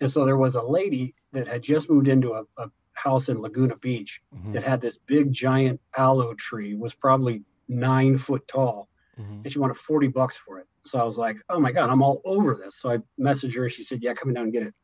[0.00, 3.40] And so there was a lady that had just moved into a, a house in
[3.40, 4.52] Laguna Beach Mhm.
[4.54, 9.42] that had this big giant aloe tree, was probably nine foot tall, Mhm.
[9.44, 10.66] and she wanted 40 bucks for it.
[10.84, 12.76] So I was like, oh my God, I'm all over this.
[12.80, 13.68] So I messaged her.
[13.68, 14.74] She said, yeah, come down and get it.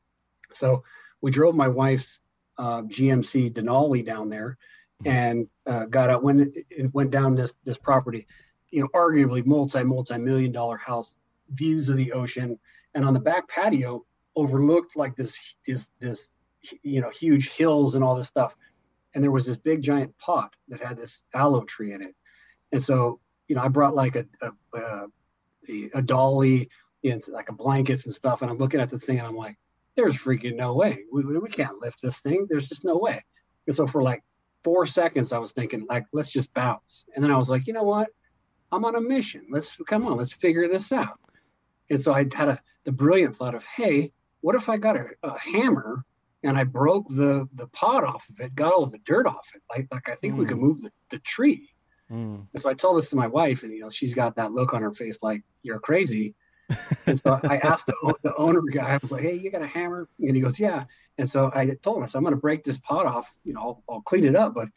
[0.52, 0.84] So
[1.20, 2.20] we drove my wife's
[2.58, 4.58] uh, GMC Denali down there
[5.04, 8.26] and uh, got out, when it, it went down this, this property,
[8.70, 11.14] you know, arguably multi, multi million dollar house,
[11.50, 12.58] views of the ocean.
[12.94, 14.04] And on the back patio
[14.36, 16.28] overlooked like this, this, this,
[16.82, 18.54] you know, huge hills and all this stuff.
[19.14, 22.14] And there was this big giant pot that had this aloe tree in it.
[22.72, 26.68] And so, you know, I brought like a, a, a, a dolly,
[27.04, 28.42] and like a blankets and stuff.
[28.42, 29.56] And I'm looking at the thing and I'm like,
[29.94, 31.04] there's freaking no way.
[31.12, 32.46] We, we can't lift this thing.
[32.48, 33.22] There's just no way.
[33.66, 34.22] And so for like
[34.64, 37.04] four seconds, I was thinking like, let's just bounce.
[37.14, 38.08] And then I was like, you know what?
[38.72, 39.46] I'm on a mission.
[39.50, 41.20] Let's come on, let's figure this out.
[41.90, 44.10] And so I had a, the brilliant thought of, hey,
[44.44, 46.04] what if I got a, a hammer
[46.42, 49.48] and I broke the the pot off of it, got all of the dirt off
[49.54, 49.62] it?
[49.70, 50.48] Like like I think we Mm.
[50.48, 51.70] could move the, the tree.
[52.10, 52.46] Mm.
[52.52, 54.74] And so I told this to my wife, and you know, she's got that look
[54.74, 56.34] on her face like you're crazy.
[57.06, 59.66] and so I asked the, the owner guy, I was like, "Hey, you got a
[59.66, 60.84] hammer?" And he goes, "Yeah."
[61.18, 63.34] And so I told him, I said, "I'm going to break this pot off.
[63.44, 64.68] You know, I'll, I'll clean it up, but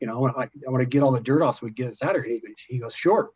[0.00, 1.88] you know, I want, I want to get all the dirt off so we get
[1.88, 3.30] this out of here." He, goes- he goes, "Sure."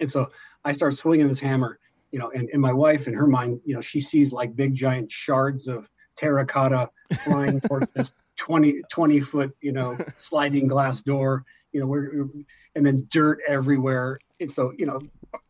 [0.00, 0.30] And so
[0.64, 1.78] I start swinging this hammer,
[2.14, 4.72] you know, and, and my wife, in her mind, you know, she sees like big
[4.72, 6.88] giant shards of terracotta
[7.24, 12.28] flying towards this 20, 20 foot, you know, sliding glass door, you know, where,
[12.76, 14.20] and then dirt everywhere.
[14.38, 15.00] And so, you know,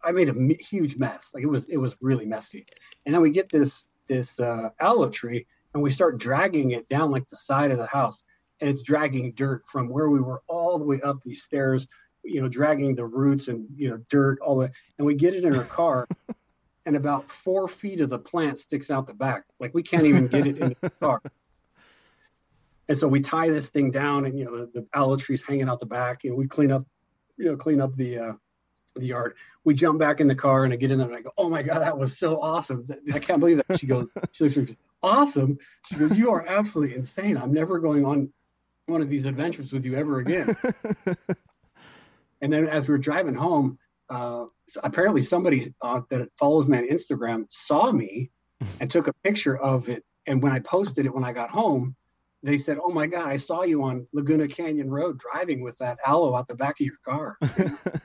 [0.02, 1.32] I made a huge mess.
[1.34, 2.64] Like it was, it was really messy.
[3.04, 7.10] And then we get this, this uh, aloe tree and we start dragging it down
[7.10, 8.22] like the side of the house.
[8.62, 11.86] And it's dragging dirt from where we were all the way up these stairs
[12.26, 15.44] you know, dragging the roots and you know dirt all the, and we get it
[15.44, 16.08] in her car,
[16.86, 19.44] and about four feet of the plant sticks out the back.
[19.58, 21.20] Like we can't even get it in the car.
[22.88, 25.68] And so we tie this thing down, and you know the, the aloe tree's hanging
[25.68, 26.24] out the back.
[26.24, 26.84] You know, we clean up,
[27.38, 28.32] you know, clean up the uh,
[28.94, 29.36] the yard.
[29.64, 31.48] We jump back in the car, and I get in there, and I go, "Oh
[31.48, 32.86] my god, that was so awesome!
[33.12, 37.38] I can't believe that." She goes, "She looks awesome." She goes, "You are absolutely insane.
[37.38, 38.30] I'm never going on
[38.84, 40.54] one of these adventures with you ever again."
[42.42, 43.78] and then as we are driving home,
[44.10, 44.44] uh,
[44.82, 48.30] apparently somebody uh, that follows me on Instagram saw me
[48.80, 50.04] and took a picture of it.
[50.26, 51.96] And when I posted it when I got home,
[52.42, 55.98] they said, "Oh my God, I saw you on Laguna Canyon Road driving with that
[56.06, 57.38] aloe out the back of your car."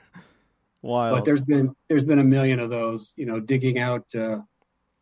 [0.82, 1.16] Wild.
[1.16, 4.38] But there's been there's been a million of those, you know, digging out uh,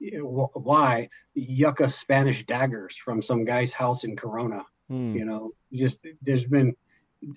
[0.00, 4.64] why yucca Spanish daggers from some guy's house in Corona.
[4.88, 5.14] Hmm.
[5.14, 6.74] You know, just there's been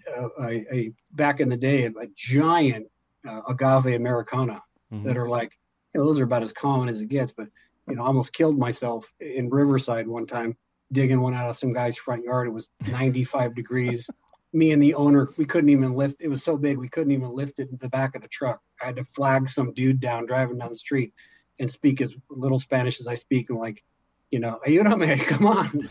[0.08, 2.88] uh, a, a back in the day a giant
[3.28, 5.06] uh, agave americana Mhm.
[5.06, 5.58] that are like,
[5.94, 7.32] you know, those are about as common as it gets.
[7.32, 7.48] But
[7.88, 10.56] you know, almost killed myself in Riverside one time
[10.92, 12.48] digging one out of some guy's front yard.
[12.48, 14.10] It was 95 degrees.
[14.54, 16.18] Me and the owner, we couldn't even lift.
[16.20, 18.60] It was so big, we couldn't even lift it in the back of the truck.
[18.82, 21.14] I had to flag some dude down driving down the street
[21.58, 23.82] and speak as little Spanish as I speak and like,
[24.30, 25.90] you know, ayúdame, come on,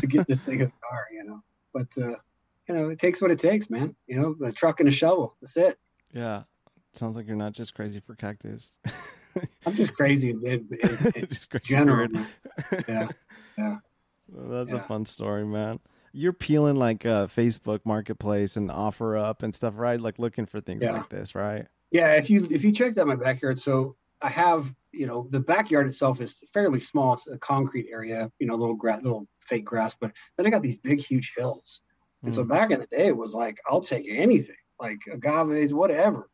[0.00, 1.40] to get this thing in the car, you know.
[1.72, 2.16] But uh,
[2.68, 3.94] you know, it takes what it takes, man.
[4.08, 5.36] You know, a truck and a shovel.
[5.40, 5.78] That's it.
[6.12, 6.42] Yeah.
[6.92, 8.78] Sounds like you're not just crazy for cactus.
[9.66, 10.68] I'm just crazy in, in,
[11.14, 12.08] in just crazy general.
[12.08, 12.28] man.
[12.88, 13.08] Yeah.
[14.28, 15.78] Well, That's a fun story, man.
[16.12, 20.00] You're peeling like uh, Facebook Marketplace and OfferUp and stuff, right?
[20.00, 20.92] Like looking for things Yeah.
[20.92, 21.66] like this, right?
[21.92, 25.40] Yeah, if you if you checked out my backyard, so I have you know the
[25.40, 27.14] backyard itself is fairly small.
[27.14, 30.62] It's a concrete area, you know, little grass, little fake grass, but then I got
[30.62, 31.80] these big, huge hills.
[32.24, 32.48] And so Mm.
[32.48, 36.28] back in the day, it was like I'll take anything, like agaves, whatever.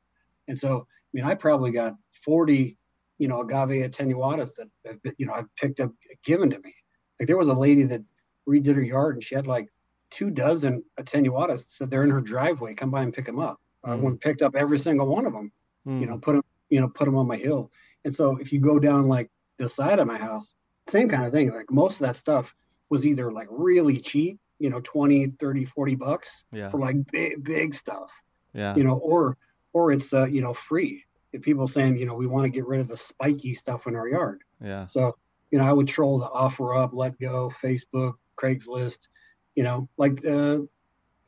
[0.48, 2.76] And so I mean, I probably got forty,
[3.18, 5.92] you know, agave attenuatas that have been, you know I've picked up,
[6.24, 6.74] given to me.
[7.18, 8.02] Like there was a lady that
[8.48, 9.68] redid her yard, and she had like
[10.10, 11.78] two dozen attenuatas.
[11.78, 12.74] that they're in her driveway.
[12.74, 13.60] Come by and pick them up.
[13.84, 14.00] I Mm.
[14.00, 15.52] went and picked up every single one of them
[15.86, 16.00] Mm.
[16.00, 17.70] you know, put them, you know, put them on my hill.
[18.04, 20.54] And so if you go down like the side of my house,
[20.88, 21.52] same kind of thing.
[21.52, 22.54] Like most of that stuff
[22.90, 27.42] was either like really cheap, you know, 20, 30, 40 bucks yeah, for like big,
[27.44, 28.12] big stuff,
[28.52, 29.36] yeah, you know, or,
[29.76, 31.04] or it's, uh, you know, free.
[31.34, 33.94] And people saying, you know, we want to get rid of the spiky stuff in
[33.94, 34.40] our yard.
[34.64, 34.86] yeah.
[34.86, 35.16] So,
[35.50, 39.08] you know, I would troll the offer up, Letgo, Facebook, Craigslist,
[39.54, 40.58] you know, like uh,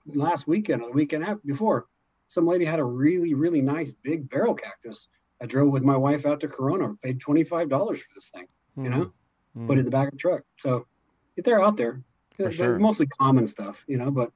[0.06, 1.86] last weekend or the weekend after, before,
[2.28, 5.08] some lady had a really, really nice big barrel cactus.
[5.42, 9.12] I drove with my wife out to Corona, paid $25 for this thing, you know,
[9.56, 9.66] Mm.
[9.66, 10.42] put it in the back of the truck.
[10.58, 10.86] So
[11.36, 12.02] if they're out there.
[12.36, 12.68] They're, sure.
[12.68, 14.30] they're mostly common stuff, you know, but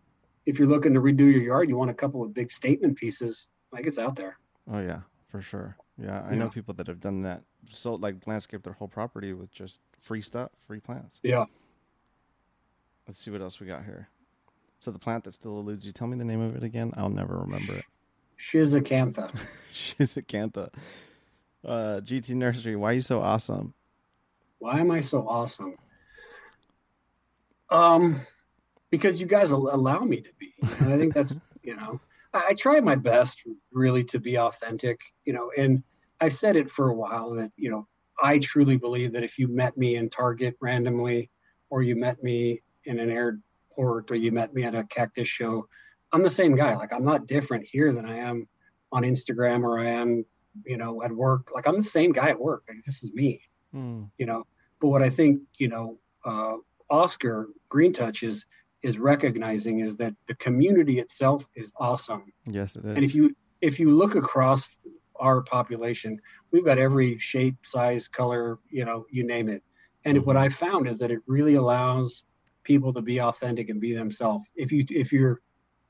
[0.44, 3.46] if you're looking to redo your yard, you want a couple of big statement pieces,
[3.72, 4.36] like it's out there.
[4.70, 5.76] Oh yeah, for sure.
[5.98, 7.42] Yeah, I know people that have done that.
[7.70, 11.20] So like landscape their whole property with just free stuff, free plants.
[11.22, 11.44] Yeah.
[13.06, 14.08] Let's see what else we got here.
[14.78, 15.92] So the plant that still eludes you.
[15.92, 16.92] Tell me the name of it again.
[16.96, 17.84] I'll never remember it.
[18.38, 19.32] schizacantha.
[19.72, 20.70] schizacantha.
[21.64, 22.74] Uh, GT Nursery.
[22.74, 23.74] Why are you so awesome?
[24.58, 25.76] Why am I so awesome?
[27.70, 28.20] Um,
[28.90, 30.52] because you guys allow me to be.
[30.80, 32.00] And I think that's you know,
[32.34, 33.42] I, try my best
[33.72, 35.00] really to be authentic.
[35.24, 35.82] You know, and
[36.20, 37.86] I've said it for a while that you know
[38.20, 41.30] I truly believe that if you met me in Target randomly,
[41.70, 45.68] or you met me in an airport, or you met me at a cactus show,
[46.12, 46.76] I'm the same guy.
[46.76, 48.48] Like I'm not different here than I am
[48.90, 50.24] on Instagram or I am,
[50.66, 51.50] you know, at work.
[51.54, 52.64] Like I'm the same guy at work.
[52.68, 53.42] Like this is me
[53.72, 54.04] Hmm.
[54.18, 54.46] you know.
[54.80, 56.56] But what I think, you know, uh,
[56.90, 58.44] Oscar Green Touch is
[58.82, 62.24] is recognizing is that the community itself is awesome.
[62.46, 62.96] Yes, it is.
[62.96, 64.78] And if you if you look across
[65.16, 66.18] our population,
[66.52, 69.62] we've got every shape, size, color, you know, you name it.
[70.04, 70.26] And Mhm.
[70.26, 72.24] what I found is that it really allows
[72.64, 74.44] people to be authentic and be themselves.
[74.56, 75.40] If you if you're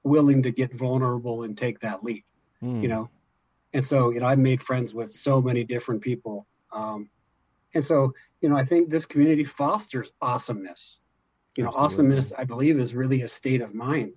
[0.04, 2.24] willing to get vulnerable and take that leap
[2.60, 2.82] Hmm.
[2.82, 3.10] you know
[3.72, 7.10] and so you know i've made friends with so many different people um,
[7.74, 11.00] and so you know i think this community fosters awesomeness
[11.56, 11.84] you know Absolutely.
[11.84, 14.12] awesomeness i believe is really a state of mind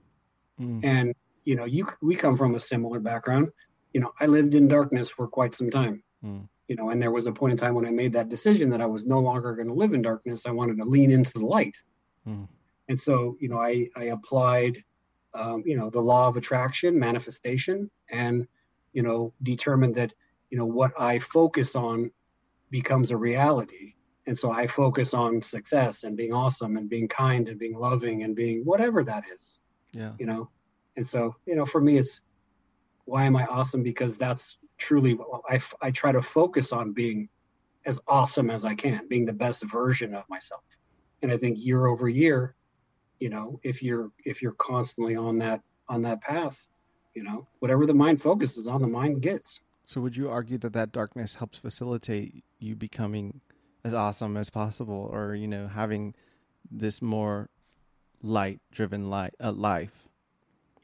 [0.57, 0.79] Hmm.
[0.83, 1.13] and
[1.43, 3.49] you know you we come from a similar background
[3.93, 6.41] you know i lived in darkness for quite some time Hmm.
[6.69, 8.81] you know and there was a point in time when i made that decision that
[8.81, 11.45] i was no longer going to live in darkness i wanted to lean into the
[11.45, 11.75] light
[12.25, 12.45] Hmm.
[12.87, 14.81] and so you know i i applied
[15.33, 18.47] um, you know the law of attraction manifestation and
[18.93, 20.13] you know determined that
[20.49, 22.11] you know what i focus on
[22.71, 23.93] becomes a reality
[24.27, 28.23] and so i focus on success and being awesome and being kind and being loving
[28.23, 29.59] and being whatever that is
[29.93, 30.13] Yeah.
[30.19, 30.49] you know
[30.95, 32.21] and so you know for me it's
[33.05, 33.83] why am I awesome?
[33.83, 35.17] Because that's truly
[35.49, 37.29] I, I try to focus on being
[37.85, 40.61] as awesome as I can, being the best version of myself.
[41.21, 42.55] And I think year over year,
[43.19, 46.59] you know, if you're if you're constantly on that on that path,
[47.13, 49.61] you know, whatever the mind focuses on, the mind gets.
[49.85, 53.41] So would you argue that that darkness helps facilitate you becoming
[53.85, 56.13] as awesome as possible, or you know, having
[56.69, 57.49] this more
[58.21, 59.93] light-driven light uh, life?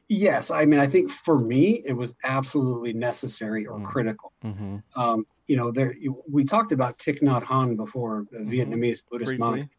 [0.08, 3.84] Yes, I mean, I think for me, it was absolutely necessary or mm.
[3.84, 4.32] critical.
[4.44, 4.76] Mm-hmm.
[4.94, 5.94] Um, you know, there
[6.30, 8.50] we talked about Thich Nhat Hanh before, mm-hmm.
[8.50, 9.38] Vietnamese Buddhist Briefly.
[9.38, 9.70] monk,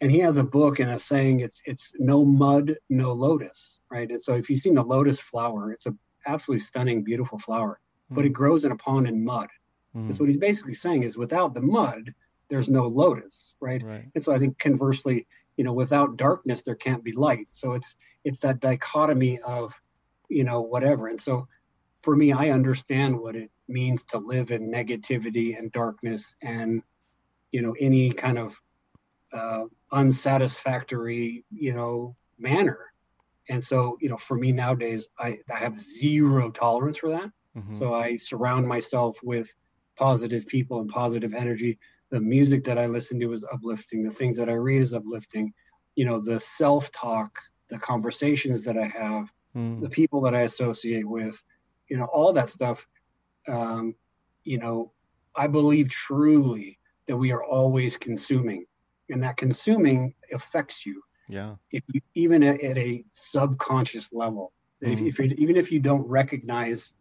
[0.00, 1.40] and he has a book and a saying.
[1.40, 4.08] It's it's no mud, no lotus, right?
[4.08, 5.94] And so if you've seen the lotus flower, it's a
[6.26, 8.14] absolutely stunning, beautiful flower, mm-hmm.
[8.14, 8.40] but it mm.
[8.40, 9.48] grows in a pond in mud.
[9.96, 10.12] Mm-hmm.
[10.12, 12.14] So what he's basically saying is, without the mud,
[12.50, 13.82] there's no lotus, right?
[13.82, 14.06] right?
[14.14, 15.26] And so I think conversely,
[15.58, 19.74] you know without darkness there can't be light so it's it's that dichotomy of
[20.30, 21.46] you know whatever and so
[22.00, 26.82] for me i understand what it means to live in negativity and darkness and
[27.52, 28.58] you know any kind of
[29.32, 32.78] uh, unsatisfactory you know manner
[33.50, 37.74] and so you know for me nowadays i i have zero tolerance for that mm-hmm.
[37.74, 39.52] so i surround myself with
[39.96, 41.78] positive people and positive energy
[42.10, 45.52] the music that I listen to is uplifting, the things that I read is uplifting,
[45.94, 47.38] you know, the self talk,
[47.68, 49.80] the conversations that I have, mm.
[49.80, 51.42] the people that I associate with,
[51.88, 52.86] you know, all that stuff.
[53.46, 53.94] Um,
[54.44, 54.92] you know,
[55.36, 58.66] I believe truly that we are always consuming,
[59.10, 61.02] and that consuming affects you.
[61.28, 61.56] Yeah.
[61.70, 64.52] If you even at, at a subconscious level,
[64.82, 64.92] mm.
[64.92, 66.92] if, if even if you don't recognize,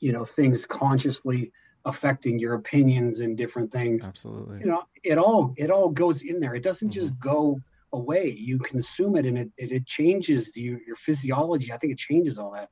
[0.00, 1.52] you know, things consciously
[1.86, 4.06] affecting your opinions and different things.
[4.06, 4.58] Absolutely.
[4.58, 6.54] You know it all it all goes in there.
[6.54, 7.00] It doesn't mm-hmm.
[7.00, 7.60] just go
[7.92, 8.36] away.
[8.36, 11.72] You consume it and it, it, it changes you, your physiology.
[11.72, 12.68] I think it changes all that.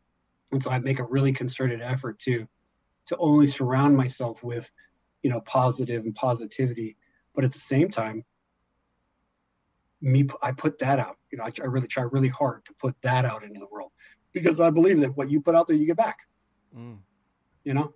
[0.52, 2.46] And so i make a really concerted effort to
[3.06, 4.70] to only surround myself with
[5.22, 6.96] you know positive and positivity.
[7.34, 8.24] But at the same time
[10.00, 11.16] me i put that out.
[11.30, 13.92] You know I, I really try really hard to put that out into the world
[14.32, 16.18] because i believe that what you put out there you get back.
[16.76, 16.98] Mm.
[17.62, 17.94] you know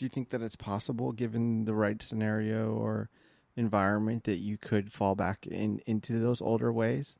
[0.00, 3.10] do you think that it's possible, given the right scenario or
[3.54, 7.18] environment, that you could fall back in into those older ways?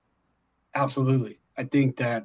[0.75, 1.41] Absolutely.
[1.59, 2.25] I think that,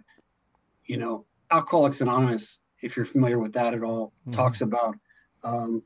[0.85, 4.31] you know, Alcoholics Anonymous, if you're familiar with that at all, mm-hmm.
[4.31, 4.95] talks about,
[5.43, 5.83] um,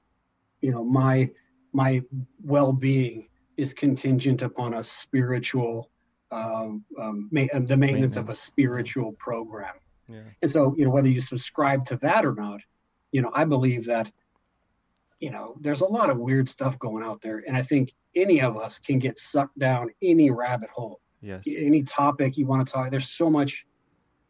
[0.62, 1.32] you know, my
[1.74, 2.04] my
[2.44, 5.90] well-being is contingent upon a spiritual,
[6.30, 9.74] um, um, ma- the maintenance, maintenance, of a spiritual program.
[10.08, 10.22] Yeah.
[10.44, 12.62] And so, you know, whether you subscribe to that or not,
[13.12, 14.12] you know, I believe that
[15.20, 17.44] you know, there's a lot of weird stuff going out there.
[17.46, 21.02] And I think any of us can get sucked down any rabbit hole.
[21.22, 21.44] Yes.
[21.48, 23.66] Any topic you want to talk, there's so much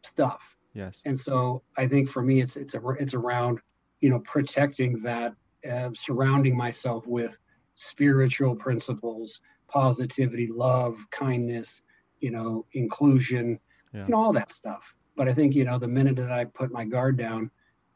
[0.02, 0.56] stuff.
[0.74, 1.02] Yes.
[1.04, 3.60] And so I think for me, it's, it's, a, it's around,
[4.00, 5.34] you know, protecting that,
[5.70, 7.38] uh, surrounding myself with
[7.74, 11.82] spiritual principles, positivity, love, kindness,
[12.18, 13.60] you know, inclusion,
[13.94, 14.04] yeah.
[14.04, 14.94] you know, all that stuff.
[15.16, 17.50] But I think, you know, the minute that I put my guard down,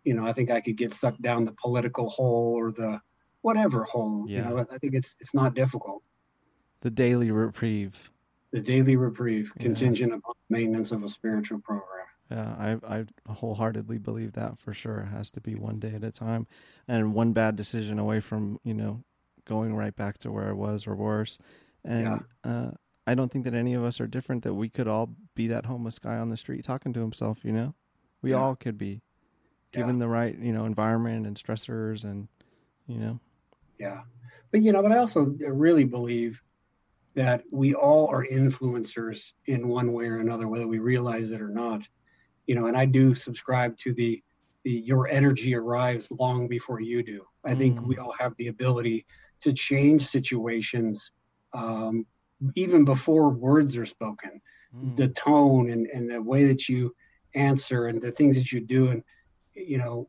[0.04, 3.00] you know, I think I could get sucked down the political hole or the
[3.40, 4.24] whatever hole.
[4.28, 4.48] Yeah.
[4.48, 6.02] You know, I think it's it's not difficult.
[6.80, 8.10] The daily reprieve.
[8.52, 9.62] The daily reprieve, yeah.
[9.62, 12.06] contingent upon maintenance of a spiritual program.
[12.30, 12.54] Yeah,
[12.86, 15.00] I I wholeheartedly believe that for sure.
[15.00, 16.46] It has to be one day at a time,
[16.86, 19.02] and one bad decision away from you know
[19.44, 21.38] going right back to where I was or worse.
[21.84, 22.50] And yeah.
[22.50, 22.70] uh,
[23.06, 24.42] I don't think that any of us are different.
[24.44, 27.44] That we could all be that homeless guy on the street talking to himself.
[27.44, 27.74] You know,
[28.22, 28.36] we yeah.
[28.36, 29.02] all could be
[29.74, 30.00] given yeah.
[30.00, 32.28] the right you know environment and stressors and
[32.86, 33.18] you know
[33.78, 34.02] yeah
[34.50, 36.42] but you know but i also really believe
[37.14, 41.48] that we all are influencers in one way or another whether we realize it or
[41.48, 41.86] not
[42.46, 44.22] you know and i do subscribe to the
[44.64, 47.58] the your energy arrives long before you do i mm.
[47.58, 49.06] think we all have the ability
[49.40, 51.12] to change situations
[51.52, 52.06] um,
[52.56, 54.40] even before words are spoken
[54.74, 54.96] mm.
[54.96, 56.94] the tone and, and the way that you
[57.34, 59.02] answer and the things that you do and
[59.54, 60.08] you know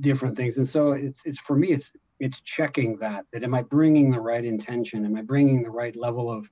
[0.00, 0.58] different things.
[0.58, 4.20] And so it's it's for me it's it's checking that that am i bringing the
[4.20, 5.04] right intention?
[5.04, 6.50] Am i bringing the right level of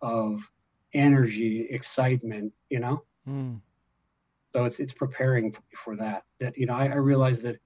[0.00, 0.48] of
[0.94, 3.02] energy excitement you know?
[3.28, 3.60] Mm.
[4.54, 7.56] so it's it's preparing for that that you know i, I realize that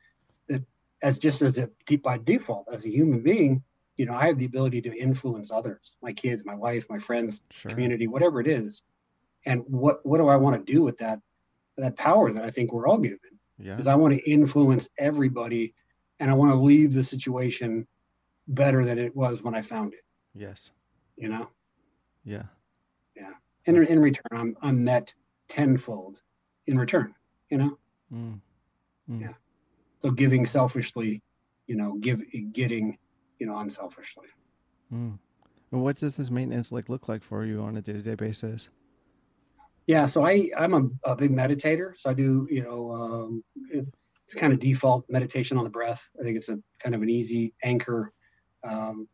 [0.48, 0.64] that
[1.02, 3.62] as just as a deep by default as a human being
[3.96, 7.44] you know i have the ability to influence others my kids my wife my friends
[7.50, 7.70] sure.
[7.70, 8.82] community whatever it is.
[9.46, 11.20] And what what do i want to do with that
[11.76, 13.18] that power that i think we're all given
[13.62, 13.92] because yeah.
[13.92, 15.74] I want to influence everybody
[16.20, 17.86] and I want to leave the situation
[18.48, 20.04] better than it was when I found it.
[20.34, 20.72] Yes.
[21.16, 21.48] You know?
[22.24, 22.44] Yeah.
[23.16, 23.30] Yeah.
[23.66, 25.14] And in return, I'm, I'm met
[25.48, 26.20] tenfold
[26.66, 27.14] in return,
[27.50, 27.78] you know?
[28.12, 28.40] Mm.
[29.10, 29.20] Mm.
[29.20, 29.32] Yeah.
[30.00, 31.22] So giving selfishly,
[31.66, 32.98] you know, give getting,
[33.38, 34.26] you know, unselfishly.
[34.92, 35.18] Mm.
[35.70, 38.68] What does this maintenance like look like for you on a day to day basis?
[39.86, 43.44] Yeah, so I I'm a, a, big meditator, so I do you know um,
[44.36, 46.08] kind of default meditation on the breath.
[46.18, 48.12] I think it's a kind of an easy anchor,
[48.62, 49.08] um,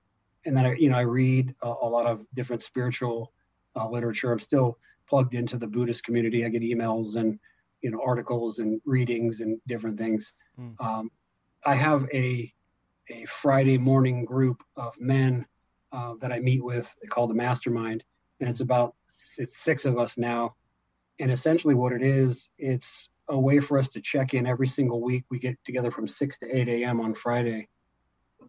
[0.44, 3.32] and then I you know I read a, a lot of different spiritual
[3.76, 4.32] uh, literature.
[4.32, 6.44] I'm still plugged into the Buddhist community.
[6.44, 7.38] I get emails and
[7.80, 10.32] you know articles and readings and different things.
[10.60, 10.74] Mm.
[10.80, 11.10] Um,
[11.64, 12.52] I have a
[13.10, 15.46] a Friday morning group of men
[15.92, 18.04] uh, that I meet with called the Mastermind,
[18.41, 18.95] and it's about
[19.39, 20.55] it's six of us now.
[21.20, 25.01] And essentially, what it is, it's a way for us to check in every single
[25.01, 25.24] week.
[25.30, 27.01] We get together from six to eight a.m.
[27.01, 27.68] on Friday,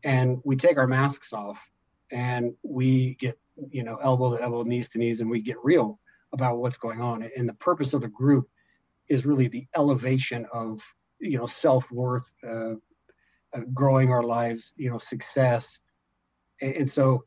[0.04, 1.62] and we take our masks off,
[2.12, 3.40] and we get
[3.72, 6.00] you know elbow to elbow, knees to knees, and we get real
[6.32, 7.28] about what's going on.
[7.36, 8.48] And the purpose of the group
[9.08, 10.82] is really the elevation of
[11.20, 12.74] you know self worth, uh,
[13.54, 15.80] uh, growing our lives, you know, success,
[16.62, 17.24] and, and so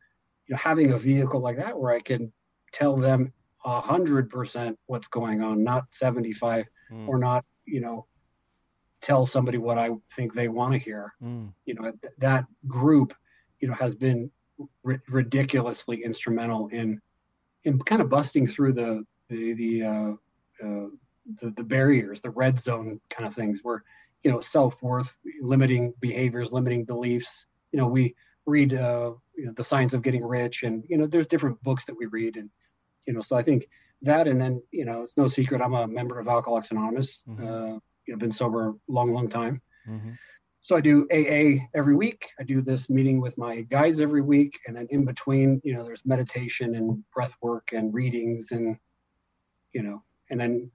[0.47, 2.33] you know having a vehicle like that where I can
[2.73, 3.33] tell them
[3.65, 7.09] a hundred percent what's going on, not seventy five mm.
[7.09, 8.07] or not you know
[9.01, 11.13] tell somebody what I think they want to hear.
[11.23, 11.53] Mm.
[11.67, 13.15] You know th- that group,
[13.61, 14.31] you know, has been
[14.85, 17.01] r- ridiculously instrumental in
[17.65, 20.13] in kind of busting through the the the, uh,
[20.63, 20.87] uh,
[21.41, 23.83] the the barriers, the red zone kind of things, where
[24.23, 27.47] you know self worth, limiting behaviors, limiting beliefs.
[27.73, 28.15] You know, we
[28.47, 31.85] read uh, you know, the science of getting rich, and you know, there's different books
[31.87, 32.51] that we read, and
[33.07, 33.67] you know, so I think
[34.03, 37.23] that, and then you know, it's no secret I'm a member of Alcoholics Anonymous.
[37.29, 37.47] Mm-hmm.
[37.47, 39.63] Uh, you know, been sober a long, long time.
[39.89, 40.13] Mm-hmm.
[40.61, 42.31] So I do AA every week.
[42.39, 45.85] I do this meeting with my guys every week, and then in between, you know,
[45.85, 48.77] there's meditation and breath work and readings, and
[49.73, 50.71] you know, and then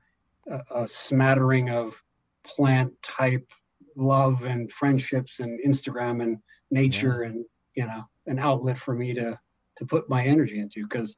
[0.50, 2.02] a, a smattering of
[2.46, 3.50] plant type
[3.96, 6.38] love and friendships and Instagram and
[6.72, 7.30] nature yeah.
[7.30, 9.40] and you know an outlet for me to
[9.78, 11.16] to put my energy into because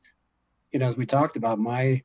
[0.71, 2.01] you know as we talked about my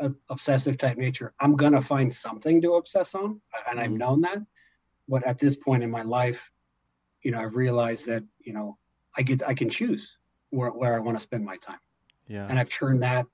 [0.00, 3.98] uh, obsessive type nature i'm gonna find something to obsess on and i've mm-hmm.
[3.98, 4.38] known that.
[5.06, 6.50] But at this point in my life
[7.22, 8.78] you know i've realized that you know
[9.16, 10.16] i get i can choose
[10.50, 11.78] where, where i want to spend my time.
[12.28, 12.46] Yeah.
[12.48, 13.26] And i've turned that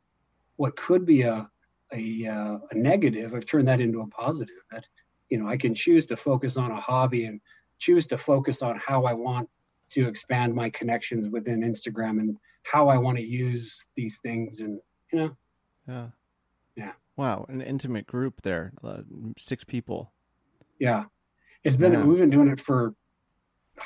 [0.57, 1.49] what could be a
[1.93, 4.87] a, uh, a negative i've turned that into a positive that
[5.29, 7.41] you know i can choose to focus on a hobby and
[7.79, 9.49] choose to focus on how i want
[9.91, 14.81] to expand my connections within instagram and how i want to use these things and
[15.13, 15.37] you know.
[15.89, 16.07] Yeah.
[16.77, 16.93] Yeah.
[17.17, 19.03] Wow an intimate group there uh,
[19.37, 20.13] six people.
[20.79, 21.05] Yeah.
[21.65, 22.03] It's been yeah.
[22.03, 22.95] we've been doing it for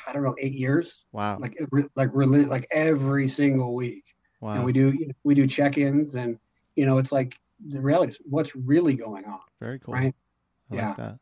[0.07, 1.05] i don't know eight years.
[1.11, 1.39] Wow.
[1.39, 1.59] Like
[1.95, 4.03] like really like every single week.
[4.41, 4.53] Wow.
[4.53, 6.37] and we do we do check-ins and
[6.75, 9.93] you know it's like the reality is what's really going on very cool.
[9.93, 10.13] right?
[10.71, 10.93] I yeah.
[10.97, 11.13] like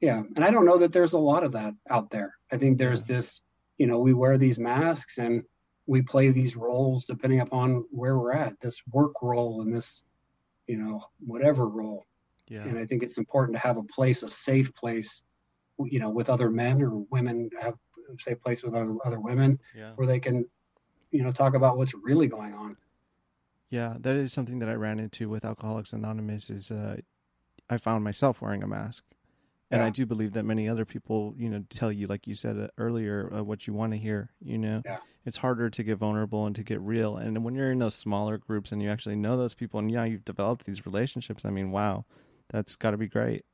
[0.00, 2.34] yeah and i don't know that there's a lot of that out there.
[2.52, 3.16] I think there's yeah.
[3.16, 3.40] this
[3.78, 5.44] you know we wear these masks and
[5.88, 10.02] we play these roles depending upon where we're at this work role and this
[10.68, 12.06] you know whatever role
[12.46, 12.62] yeah.
[12.62, 15.22] and i think it's important to have a place a safe place
[15.80, 19.58] you know with other men or women have a safe place with other, other women
[19.74, 19.92] yeah.
[19.96, 20.44] where they can
[21.10, 22.76] you know talk about what's really going on
[23.70, 26.96] yeah that is something that i ran into with alcoholics anonymous is uh,
[27.70, 29.04] i found myself wearing a mask
[29.70, 29.86] and yeah.
[29.86, 32.68] I do believe that many other people, you know, tell you, like you said uh,
[32.78, 34.30] earlier, uh, what you want to hear.
[34.40, 34.98] You know, yeah.
[35.26, 37.16] it's harder to get vulnerable and to get real.
[37.18, 40.04] And when you're in those smaller groups and you actually know those people, and yeah,
[40.04, 41.44] you've developed these relationships.
[41.44, 42.06] I mean, wow,
[42.50, 43.44] that's got to be great.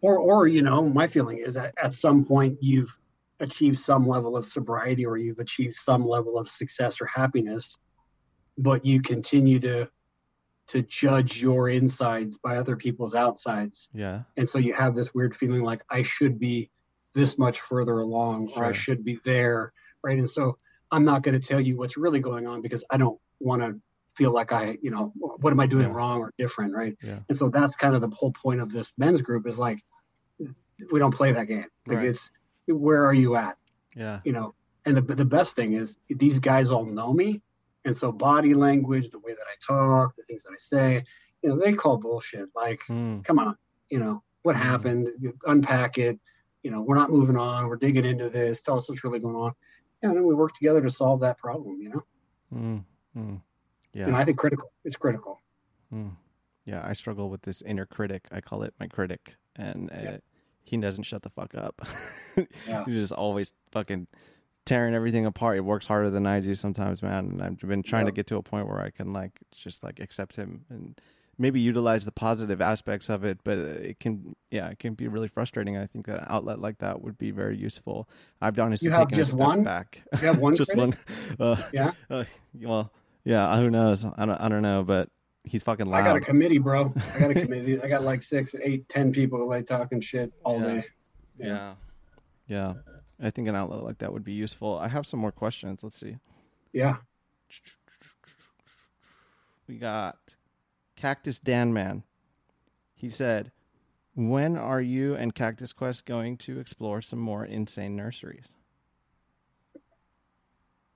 [0.00, 2.98] Or, or you know, my feeling is that at some point you've
[3.38, 7.76] achieved some level of sobriety, or you've achieved some level of success or happiness,
[8.56, 9.90] but you continue to
[10.70, 13.88] to judge your insides by other people's outsides.
[13.92, 14.22] Yeah.
[14.36, 16.70] And so you have this weird feeling like I should be
[17.12, 18.62] this much further along sure.
[18.62, 19.72] or I should be there.
[20.02, 20.16] Right.
[20.16, 20.58] And so
[20.90, 23.80] I'm not going to tell you what's really going on because I don't want to
[24.14, 25.94] feel like I, you know, what am I doing yeah.
[25.94, 26.72] wrong or different?
[26.72, 26.96] Right.
[27.02, 27.18] Yeah.
[27.28, 29.80] And so that's kind of the whole point of this men's group is like,
[30.92, 31.66] we don't play that game.
[31.86, 32.06] Like right.
[32.06, 32.30] it's,
[32.66, 33.56] where are you at?
[33.96, 34.20] Yeah.
[34.24, 34.54] You know,
[34.84, 37.42] and the, the best thing is these guys all know me
[37.84, 41.04] and so body language, the way that I talk, the things that I say,
[41.42, 42.48] you know, they call bullshit.
[42.54, 43.24] Like, mm.
[43.24, 43.56] come on,
[43.88, 44.60] you know, what mm.
[44.60, 45.08] happened?
[45.18, 46.18] You unpack it.
[46.62, 47.68] You know, we're not moving on.
[47.68, 48.60] We're digging into this.
[48.60, 49.52] Tell us what's really going on.
[50.02, 51.80] And then we work together to solve that problem.
[51.80, 52.84] You know.
[53.16, 53.40] Mm.
[53.94, 54.06] Yeah.
[54.06, 54.70] And I think critical.
[54.84, 55.40] It's critical.
[55.90, 56.10] Hmm.
[56.64, 58.26] Yeah, I struggle with this inner critic.
[58.30, 60.16] I call it my critic, and uh, yeah.
[60.62, 61.80] he doesn't shut the fuck up.
[62.68, 62.84] yeah.
[62.84, 64.06] He's just always fucking
[64.66, 65.56] tearing everything apart.
[65.56, 67.26] He works harder than I do sometimes, man.
[67.30, 70.00] And I've been trying to get to a point where I can like just like
[70.00, 71.00] accept him and
[71.38, 75.28] maybe utilize the positive aspects of it, but it can, yeah, it can be really
[75.28, 75.76] frustrating.
[75.78, 78.08] I think that an outlet like that would be very useful.
[78.42, 79.62] I've honestly You have taken a just step one?
[79.64, 80.02] back.
[80.20, 80.94] You have one just critic?
[81.38, 81.38] one.
[81.40, 81.92] Uh, Yeah.
[82.10, 82.24] uh,
[82.60, 82.92] well,
[83.24, 84.04] yeah, who knows?
[84.04, 85.08] I don't, I don't know, but
[85.44, 86.92] he's fucking I got a committee, bro.
[87.14, 87.80] I got a committee.
[87.82, 90.66] I got like six, eight, ten people like talking shit all Yeah.
[90.66, 90.82] day.
[91.38, 91.74] yeah.
[92.48, 92.74] Yeah.
[93.22, 94.78] I think an outlet like that would be useful.
[94.78, 95.82] I have some more questions.
[95.82, 96.16] Let's see.
[96.72, 96.96] Yeah.
[99.68, 100.16] We got
[100.96, 102.02] Cactus Dan Man.
[102.94, 103.52] He said,
[104.14, 108.54] When are you and Cactus Quest going to explore some more insane nurseries?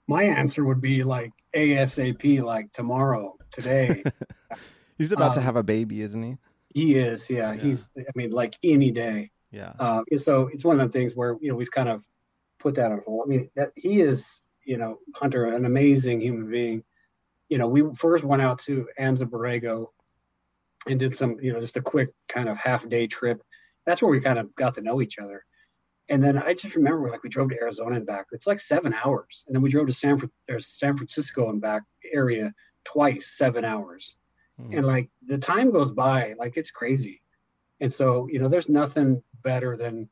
[0.06, 4.02] My answer would be like ASAP, like tomorrow, today.
[4.98, 6.36] He's about to Um, have a baby, isn't he?
[6.74, 7.62] he is, yeah, Yeah.
[7.62, 9.30] He's, I mean, like any day.
[9.50, 9.72] Yeah.
[9.78, 12.02] Uh, so it's one of the things where you know we've kind of
[12.64, 13.22] put that on hold.
[13.26, 16.82] I mean, that he is, you know, Hunter, an amazing human being.
[17.48, 19.86] You know, we first went out to Anza Borrego
[20.88, 23.40] and did some, you know, just a quick kind of half day trip.
[23.86, 25.44] That's where we kind of got to know each other.
[26.08, 28.26] And then I just remember, like, we drove to Arizona and back.
[28.32, 30.18] It's like seven hours, and then we drove to San,
[30.58, 32.52] San Francisco and back area
[32.84, 34.16] twice, seven hours
[34.58, 34.72] Hmm.
[34.72, 37.22] and like the time goes by like it's crazy
[37.80, 40.08] and so you know there's nothing better than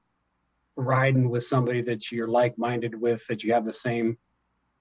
[0.76, 4.16] riding with somebody that you're like-minded with that you have the same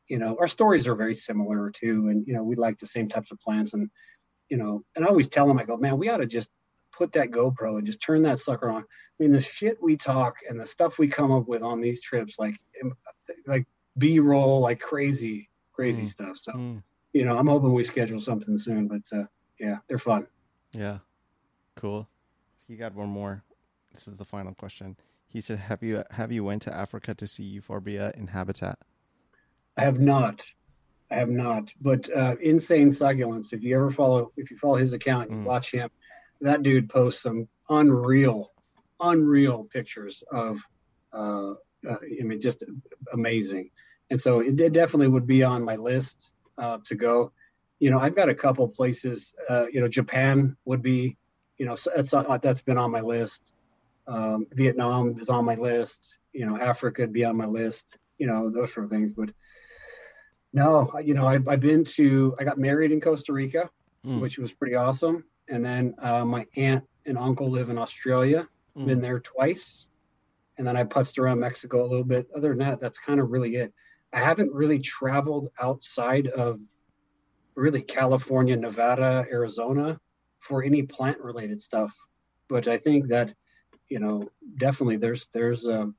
[0.08, 3.08] you know our stories are very similar too and you know we like the same
[3.10, 3.90] types of plants and
[4.50, 6.50] you know and i always tell them i go man we ought to just
[6.98, 8.86] put that gopro and just turn that sucker on i
[9.20, 12.36] mean the shit we talk and the stuff we come up with on these trips
[12.40, 12.56] like
[13.46, 13.66] like
[13.98, 16.08] b-roll like crazy crazy Mm.
[16.08, 16.78] stuff so Hmm.
[17.14, 19.26] you know i'm hoping we schedule something soon but uh
[19.60, 20.26] yeah they're fun
[20.74, 21.00] Yeah.
[21.76, 22.08] Cool.
[22.68, 23.44] you got one more.
[23.94, 24.96] This is the final question.
[25.32, 28.80] He said, "Have you have you went to Africa to see euphorbia in habitat?"
[29.78, 30.46] I have not.
[31.10, 31.74] I have not.
[31.80, 33.54] But uh, insane succulents.
[33.54, 35.46] If you ever follow, if you follow his account, you Mm.
[35.46, 35.90] watch him.
[36.42, 38.52] That dude posts some unreal,
[39.00, 40.60] unreal pictures of.
[41.14, 41.54] Uh,
[41.88, 42.64] uh, I mean, just
[43.14, 43.72] amazing.
[44.10, 47.32] And so it, it definitely would be on my list uh, to go.
[47.80, 49.34] You know, I've got a couple places.
[49.50, 51.18] Uh, you know, Japan would be.
[51.58, 53.54] You know, that's uh, that's been on my list.
[54.12, 56.18] Um, Vietnam is on my list.
[56.34, 57.98] You know, Africa would be on my list.
[58.18, 59.12] You know, those sort of things.
[59.12, 59.32] But
[60.54, 63.70] no, you know, I've, I've been to, I got married in Costa Rica,
[64.06, 64.20] Mm.
[64.20, 65.24] which was pretty awesome.
[65.48, 68.86] And then uh, my aunt and uncle live in Australia, Mm.
[68.88, 69.86] been there twice.
[70.58, 72.28] And then I putzed around Mexico a little bit.
[72.36, 73.74] Other than that, that's kind of really it.
[74.14, 76.60] I haven't really traveled outside of
[77.56, 80.00] really California, Nevada, Arizona
[80.40, 81.94] for any plant related stuff.
[82.50, 83.34] But I think that,
[83.92, 85.96] you know, definitely there's, there's, um,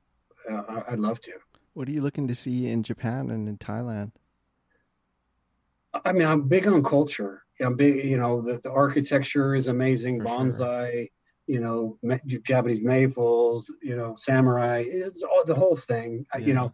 [0.51, 1.33] uh, I'd love to.
[1.73, 4.11] What are you looking to see in Japan and in Thailand?
[6.03, 7.43] I mean, I'm big on culture.
[7.61, 10.21] I'm big, you know, the, the architecture is amazing.
[10.21, 10.37] For sure.
[10.39, 11.11] Bonsai,
[11.45, 11.99] you know,
[12.43, 14.83] Japanese maples, you know, samurai.
[14.87, 16.25] It's all the whole thing.
[16.33, 16.45] Yeah.
[16.47, 16.73] You know,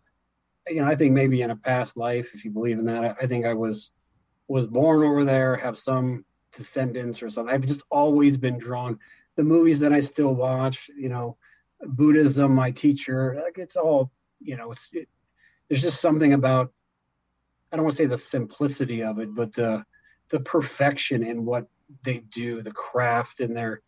[0.67, 3.15] you know, I think maybe in a past life, if you believe in that, I,
[3.23, 3.91] I think I was
[4.47, 6.23] was born over there, have some
[6.55, 7.53] descendants or something.
[7.53, 8.99] I've just always been drawn.
[9.39, 11.37] The movies that I still watch, you know,
[11.81, 14.11] Buddhism, my teacher, like it's all,
[14.41, 15.07] you know, it's it,
[15.69, 16.73] there's just something about
[17.71, 19.85] I don't want to say the simplicity of it, but the
[20.27, 21.67] the perfection in what
[22.03, 23.81] they do, the craft in their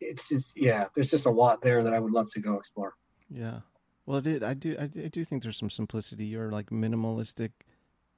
[0.00, 2.94] it's just yeah, there's just a lot there that I would love to go explore.
[3.30, 3.60] Yeah.
[4.06, 4.74] Well, it is, I do.
[4.76, 7.52] I, do- I do think there's some simplicity or like minimalistic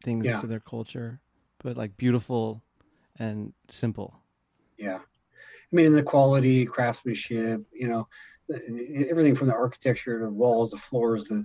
[0.02, 0.40] things Yeah.
[0.40, 1.20] to their culture,
[1.62, 2.62] but like beautiful
[3.18, 4.14] and simple.
[4.78, 5.00] Yeah.
[5.72, 8.08] I mean, the quality, craftsmanship, you know,
[9.10, 11.44] everything from the architecture to walls, the floors, the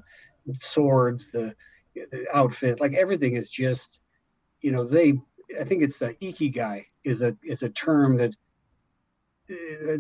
[0.53, 1.53] swords, the,
[1.93, 3.99] the outfit, like everything is just,
[4.61, 5.13] you know, they,
[5.59, 8.33] I think it's a ikigai is a, is a term that
[9.51, 9.97] uh,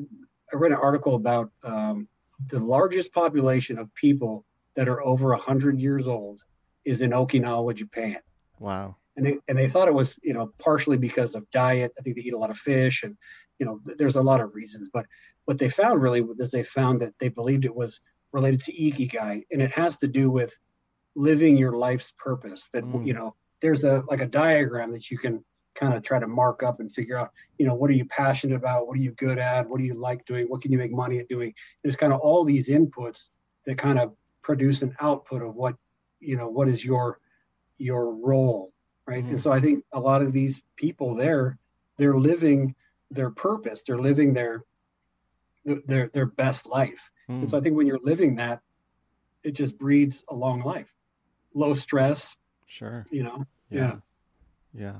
[0.53, 2.07] I read an article about um,
[2.47, 4.45] the largest population of people
[4.75, 6.41] that are over 100 years old
[6.85, 8.17] is in Okinawa, Japan
[8.59, 8.95] Wow.
[9.15, 11.93] And they and they thought it was you know partially because of diet.
[11.97, 13.17] I think they eat a lot of fish, and
[13.59, 14.89] you know there's a lot of reasons.
[14.91, 15.05] But
[15.45, 17.99] what they found really was they found that they believed it was
[18.31, 20.57] related to ikigai, and it has to do with
[21.15, 22.69] living your life's purpose.
[22.73, 23.05] That Mm.
[23.05, 25.43] you know there's a like a diagram that you can
[25.75, 28.55] kind of try to mark up and figure out you know what are you passionate
[28.55, 30.91] about what are you good at what do you like doing what can you make
[30.91, 33.27] money at doing there's kind of all these inputs
[33.65, 35.75] that kind of produce an output of what
[36.19, 37.19] you know what is your
[37.77, 38.72] your role
[39.07, 39.29] right Mhm.
[39.31, 41.57] and so i think a lot of these people there
[41.97, 42.75] they're living
[43.11, 44.63] their purpose they're living their
[45.65, 47.39] their their best life Mm.
[47.41, 48.61] and so i think when you're living that
[49.43, 50.93] it just breeds a long life
[51.53, 52.35] low stress
[52.65, 53.05] Sure.
[53.11, 53.97] you know Yeah.
[54.73, 54.99] Yeah.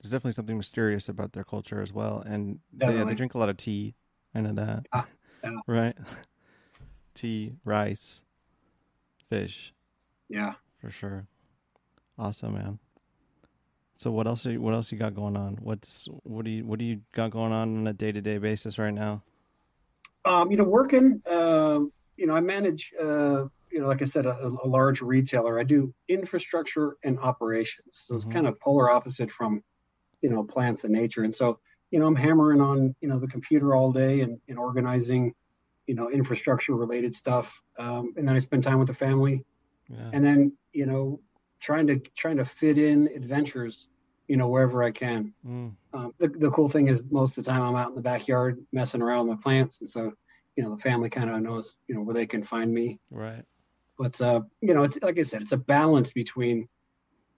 [0.00, 3.12] there's definitely something mysterious about their culture as well, and they, Definitely.
[3.12, 3.94] they drink a lot of tea.
[4.34, 5.04] I know that, Yeah,
[5.44, 5.50] yeah.
[5.66, 5.96] right?
[7.14, 8.22] tea, rice,
[9.30, 9.72] fish,
[10.28, 10.54] Yeah.
[10.78, 11.26] for sure.
[12.18, 12.78] Awesome, man.
[13.98, 14.44] So what else?
[14.46, 15.56] Are you, what else you got going on?
[15.56, 18.38] What's what do you what do you got going on on a day to day
[18.38, 19.22] basis right now?
[20.24, 21.80] Um, you know, working, uh,
[22.16, 25.58] you know, I manage, uh, you know, like I said, a, a large retailer.
[25.58, 28.04] I do infrastructure and operations.
[28.06, 28.32] So it's Mhm.
[28.32, 29.62] kind of polar opposite from,
[30.22, 31.24] you know, plants and nature.
[31.24, 34.58] And so, you know, I'm hammering on, you know, the computer all day and, and
[34.58, 35.34] organizing,
[35.86, 37.60] you know, infrastructure related stuff.
[37.78, 39.44] Um, and then I spend time with the family
[39.88, 40.12] Yeah.
[40.12, 41.20] and then, you know,
[41.60, 43.88] trying to, trying to fit in adventures,
[44.28, 45.32] you know, wherever I can.
[45.46, 48.00] Mm, Um, the, the cool thing is most of the time I'm out in the
[48.02, 49.80] backyard messing around with my plants.
[49.80, 50.12] And so,
[50.56, 52.98] you know, the family kind of knows, you know, where they can find me.
[53.10, 53.44] right.
[53.98, 56.68] But, uh, you know, it's like I said, it's a balance between,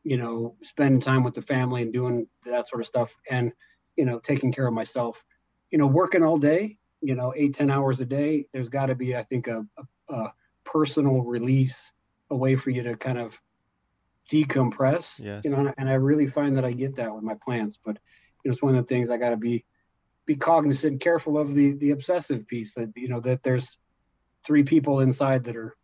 [0.03, 3.53] you know, spending time with the family and doing that sort of stuff and,
[3.97, 5.25] you know, taking care of myself,
[5.71, 8.47] you know, working all day, you know, eight ten hours a day.
[8.53, 9.65] There's got to be, I think, a,
[10.09, 10.33] a, a
[10.65, 11.93] personal release,
[12.31, 13.41] a way for you to kind of
[14.31, 15.45] decompress, Yes.
[15.45, 17.99] you know, and I really find that I get that with my plants, but
[18.45, 19.65] you know, it's one of the things I got to be
[20.27, 23.79] be cognizant, and careful of the the obsessive piece that you know that there's
[24.45, 25.75] three people inside that are,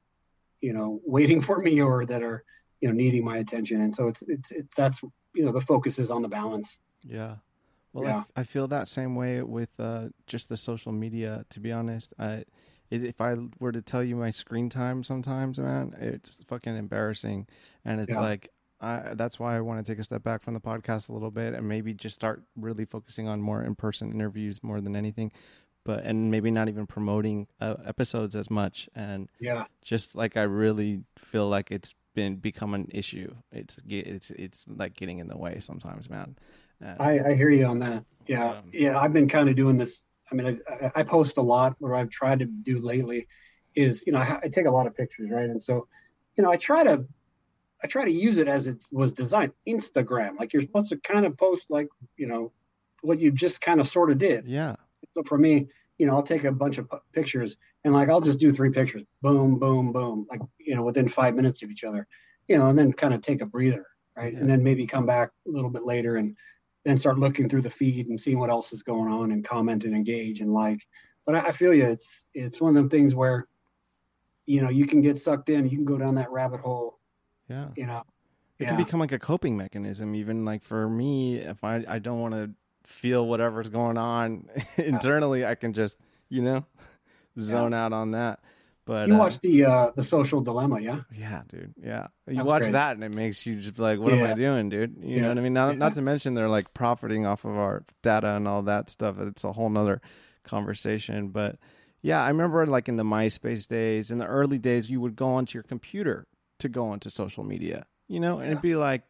[0.60, 2.44] you know, waiting for me or that are
[2.80, 5.02] you know needing my attention, and so it's it's it's that's
[5.34, 6.78] you know the focus is on the balance.
[7.02, 7.36] Yeah.
[7.92, 8.18] Well, I Yeah.
[8.18, 11.44] f- I, feel that same way with uh, just the social media.
[11.50, 12.44] To be honest, I,
[13.02, 17.46] if I were to tell you my screen time, sometimes, man, it's fucking embarrassing,
[17.84, 18.20] and it's Yeah.
[18.20, 18.50] like.
[18.80, 21.30] I, that's why I want to take a step back from the podcast a little
[21.30, 25.32] bit and maybe just start really focusing on more in-person interviews more than anything,
[25.84, 28.90] but and maybe not even promoting uh, episodes as much.
[28.94, 33.32] And Yeah, just like I really feel like it's been become an issue.
[33.52, 36.36] It's it's it's like getting in the way sometimes, man.
[36.82, 38.04] And- I, I hear you on that.
[38.26, 40.02] Yeah, Um, yeah, I've been kind of doing this.
[40.40, 41.76] I mean, I, I- post a lot.
[41.78, 43.28] What I've tried to do lately
[43.74, 45.44] is, you know, I, I take a lot of pictures, right?
[45.48, 45.86] And so,
[46.36, 47.04] you know, I try to,
[47.82, 49.52] I try to use it as it was designed.
[49.68, 52.52] Instagram, like you're supposed to kind of post, like, you know,
[53.02, 54.46] what you just kind of sort of did.
[54.46, 54.76] yeah,
[55.14, 55.68] So for me,
[55.98, 59.04] you know, I'll take a bunch of pictures and like I'll just do three pictures,
[59.22, 62.06] boom, boom, boom, like you know, within five minutes of each other,
[62.48, 64.32] you know, and then kind of take a breather, right?
[64.32, 64.40] Yeah.
[64.40, 66.36] And then maybe come back a little bit later and
[66.84, 69.84] then start looking through the feed and seeing what else is going on and comment
[69.84, 70.86] and engage and like.
[71.26, 71.86] But I, I feel you.
[71.86, 73.48] It's it's one of them things where,
[74.46, 75.64] you know, you can get sucked in.
[75.64, 76.98] You can go down that rabbit hole.
[77.48, 77.68] yeah.
[77.76, 78.02] You know.
[78.58, 78.68] It yeah.
[78.68, 80.14] can become like a coping mechanism.
[80.14, 82.50] Even like for me, if I I don't want to
[82.84, 85.96] feel whatever's going on internally, I can just
[86.28, 86.64] you know
[87.38, 88.40] zone out on that.
[88.86, 91.00] But you uh, watch the uh the social dilemma, yeah?
[91.10, 91.74] Yeah, dude.
[91.82, 92.72] Yeah, you That's watch crazy.
[92.72, 95.38] that and it makes you just like, "What am I doing, dude?" You know what
[95.38, 95.54] I mean?
[95.54, 95.78] Not, Yeah.
[95.78, 99.18] not to mention they're like profiting off of our data and all that stuff.
[99.18, 100.02] It's a whole nother
[100.44, 101.28] conversation.
[101.28, 101.56] But
[102.02, 105.28] yeah, I remember like in the MySpace days, in the early days, you would go
[105.28, 106.26] onto your computer
[106.58, 107.86] to go onto social media.
[108.08, 109.02] You know, and it'd be like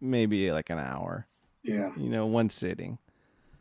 [0.00, 1.26] maybe like an hour.
[1.62, 1.90] Yeah.
[1.98, 2.98] You know, one sitting.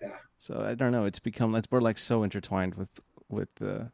[0.01, 0.15] Yeah.
[0.37, 1.03] So I don't know.
[1.05, 2.89] It's become it's we're like so intertwined with
[3.27, 3.91] with the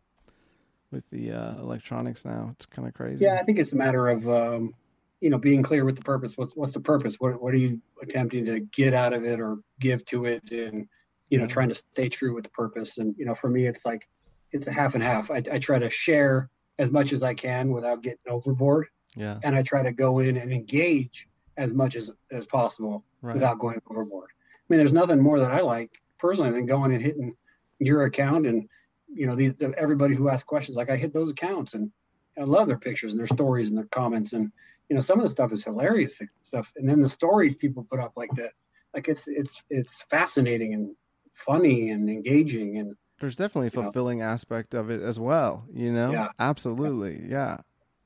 [0.93, 2.49] with the uh, electronics now.
[2.53, 3.25] It's kind of crazy.
[3.25, 4.73] Yeah, I think it's a matter of um,
[5.19, 6.37] you know being clear with the purpose.
[6.37, 7.15] What's what's the purpose?
[7.19, 10.51] What what are you attempting to get out of it or give to it?
[10.51, 10.87] And
[11.29, 12.99] you know, trying to stay true with the purpose.
[12.99, 14.07] And you know, for me, it's like
[14.51, 15.31] it's a half and half.
[15.31, 19.39] I, I try to share as much as I can without getting overboard, Yeah.
[19.43, 21.27] and I try to go in and engage
[21.57, 23.33] as much as as possible Right.
[23.35, 24.29] without going overboard.
[24.31, 27.35] I mean, there's nothing more that I like personally than going and hitting
[27.79, 28.67] your account and
[29.15, 30.77] you know these everybody who asks questions.
[30.77, 31.91] Like I hit those accounts and
[32.39, 34.51] I love their pictures and their stories and their comments and
[34.89, 36.71] you know some of the stuff is hilarious stuff.
[36.75, 38.51] And then the stories people put up like that,
[38.93, 40.95] like it's it's it's fascinating and
[41.33, 43.83] funny and engaging and There's definitely a you know.
[43.85, 45.65] fulfilling aspect of it as well.
[45.73, 46.27] You know, Yeah.
[46.39, 47.57] absolutely, yeah.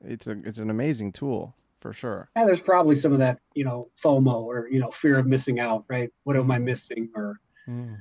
[0.04, 2.28] It's a it's an amazing tool for sure.
[2.36, 5.58] yeah, there's probably some of that you know FOMO or you know fear of missing
[5.60, 6.10] out, right?
[6.24, 7.98] What am I missing or Mm.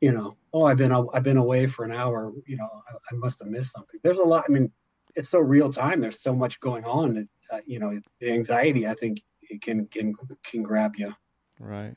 [0.00, 2.32] You know, oh, I've been I've been away for an hour.
[2.46, 3.98] You know, I, I must have missed something.
[4.02, 4.44] There's a lot.
[4.48, 4.70] I mean,
[5.16, 6.00] it's so real time.
[6.00, 7.14] There's so much going on.
[7.14, 8.86] That, uh, you know, the anxiety.
[8.86, 11.14] I think it can can can grab you.
[11.58, 11.96] Right,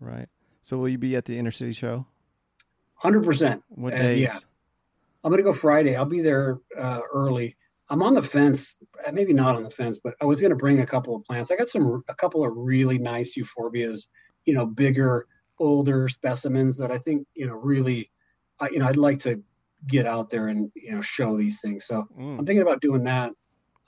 [0.00, 0.28] right.
[0.62, 2.06] So will you be at the Intercity show?
[2.94, 3.62] Hundred percent.
[3.68, 4.20] What days?
[4.20, 4.38] yeah.
[5.22, 5.96] I'm gonna go Friday.
[5.96, 7.56] I'll be there uh, early.
[7.90, 8.76] I'm on the fence.
[9.06, 11.50] uh, Maybe not on the fence, but I was gonna bring a couple of plants.
[11.50, 14.08] I got some a couple of really nice euphorbias.
[14.46, 15.26] You know, bigger,
[15.58, 18.10] older specimens that I think you know really.
[18.60, 19.40] I, you know, I'd like to
[19.86, 21.86] get out there and you know show these things.
[21.86, 22.38] So Mm.
[22.40, 23.30] I'm thinking about doing that.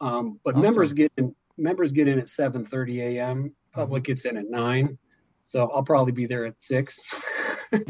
[0.00, 0.62] Um, but Awesome.
[0.62, 3.52] members get in members get in at 7:30 a.m.
[3.72, 4.96] Public gets in at nine.
[5.44, 7.00] So I'll probably be there at six.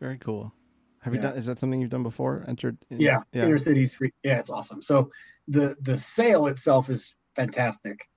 [0.00, 0.52] Very cool.
[1.00, 1.28] Have you Yeah.
[1.28, 1.36] done?
[1.38, 2.44] Is that something you've done before?
[2.48, 2.78] Entered?
[2.90, 3.44] in- yeah, yeah.
[3.44, 4.12] inner cities free.
[4.22, 4.82] Yeah, it's awesome.
[4.82, 5.10] So
[5.48, 8.08] the the sale itself is fantastic.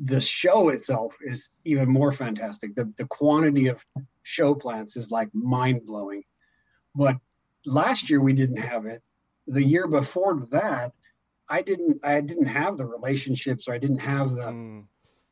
[0.00, 2.74] The show itself is even more fantastic.
[2.74, 3.84] The the quantity of
[4.22, 6.22] show plants is like mind blowing.
[6.94, 7.16] But
[7.66, 9.02] last year we didn't have it.
[9.46, 10.92] The year before that,
[11.48, 14.84] I didn't I didn't have the relationships or I didn't have the Mm,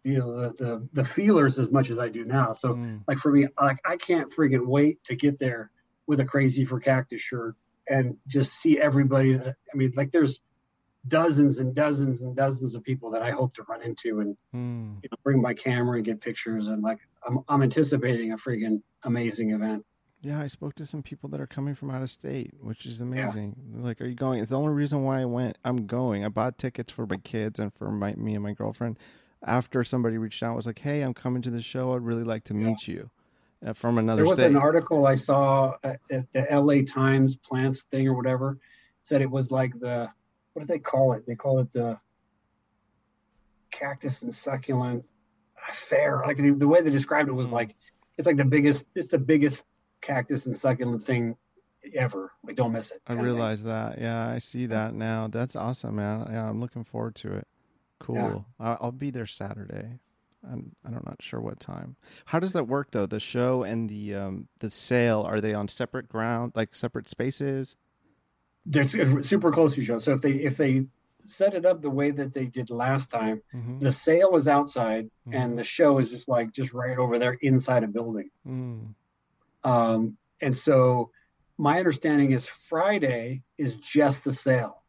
[0.04, 2.52] you know the the, the feelers as much as I do now.
[2.52, 5.70] So mm, like for me, like I can't friggin' wait to get there
[6.06, 7.56] with a crazy for cactus shirt
[7.88, 9.34] and just see everybody.
[9.34, 10.40] That, I mean, like there's
[11.08, 15.02] dozens and dozens and dozens of people that I hope to run into and mm.
[15.02, 18.82] you know, bring my camera and get pictures and like I'm I'm anticipating a freaking
[19.02, 19.84] amazing event.
[20.22, 23.00] Yeah, I spoke to some people that are coming from out of state, which is
[23.00, 23.54] amazing.
[23.76, 24.40] Like, are you going?
[24.40, 25.56] It's the only reason why I went.
[25.64, 26.24] I'm going.
[26.24, 28.98] I bought tickets for my kids and for my me and my girlfriend.
[29.44, 31.94] After somebody reached out, was like, "Hey, I'm coming to the show.
[31.94, 33.10] I'd really like to meet you."
[33.64, 34.48] Uh, from another There was state.
[34.48, 38.58] an article I saw at, at the LA Times plants thing or whatever
[39.02, 40.10] said it was like the
[40.56, 41.26] what do they call it?
[41.26, 41.98] They call it the
[43.70, 45.04] cactus and succulent
[45.68, 46.22] fair.
[46.26, 47.76] Like the, the way they described it was like
[48.16, 49.64] it's like the biggest it's the biggest
[50.00, 51.36] cactus and succulent thing
[51.94, 52.32] ever.
[52.42, 53.02] Like don't miss it.
[53.06, 53.34] I kind of thing.
[53.34, 54.00] realize that.
[54.00, 55.28] Yeah, I see that now.
[55.28, 56.26] That's awesome, man.
[56.32, 57.46] Yeah, I'm looking forward to it.
[57.98, 58.46] Cool.
[58.58, 59.98] I- I'll be there Saturday.
[60.42, 61.96] I'm I'm not sure what time.
[62.24, 63.04] How does that work though?
[63.04, 67.76] The show and the um the sale are they on separate ground, like separate spaces?
[68.66, 70.00] They're super close to each other.
[70.00, 70.86] So if they if they
[71.26, 73.78] set it up the way that they did last time, Mm-hmm.
[73.80, 77.82] the sale is outside and the show is just like just right over there inside
[77.84, 78.30] a building.
[78.46, 78.94] mm
[79.64, 81.10] Um, and so
[81.58, 84.82] my understanding is Friday is just the sale,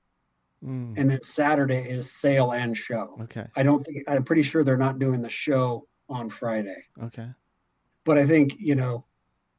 [0.64, 0.94] mm.
[0.98, 3.18] and then Saturday is sale and show.
[3.24, 3.48] Okay.
[3.56, 6.84] I don't think I'm pretty sure they're not doing the show on Friday.
[7.02, 7.30] Okay.
[8.04, 9.06] But I think you know,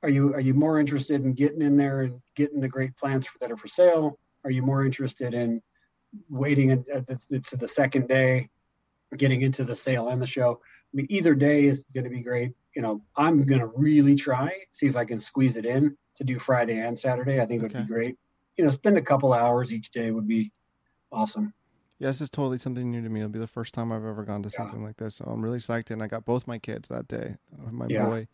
[0.03, 3.29] are you are you more interested in getting in there and getting the great plants
[3.41, 4.19] that are for sale?
[4.45, 5.61] Are you more interested in
[6.29, 8.49] waiting at, at the, to the second day,
[9.17, 10.61] getting into the sale and the show?
[10.63, 12.53] I mean, either day is going to be great.
[12.75, 16.25] You know, I'm going to really try see if I can squeeze it in to
[16.25, 17.41] do Friday and Saturday.
[17.41, 18.17] I think it would be great.
[18.57, 20.53] You know, spend a couple hours each day would be
[21.11, 21.53] awesome.
[21.99, 23.21] Yeah, this is totally something new to me.
[23.21, 24.59] It'll be the first time I've ever gone to Yeah.
[24.59, 25.91] something like this, so I'm really psyched.
[25.91, 27.37] And I got both my kids that day.
[27.71, 28.07] My Yeah.
[28.07, 28.29] boy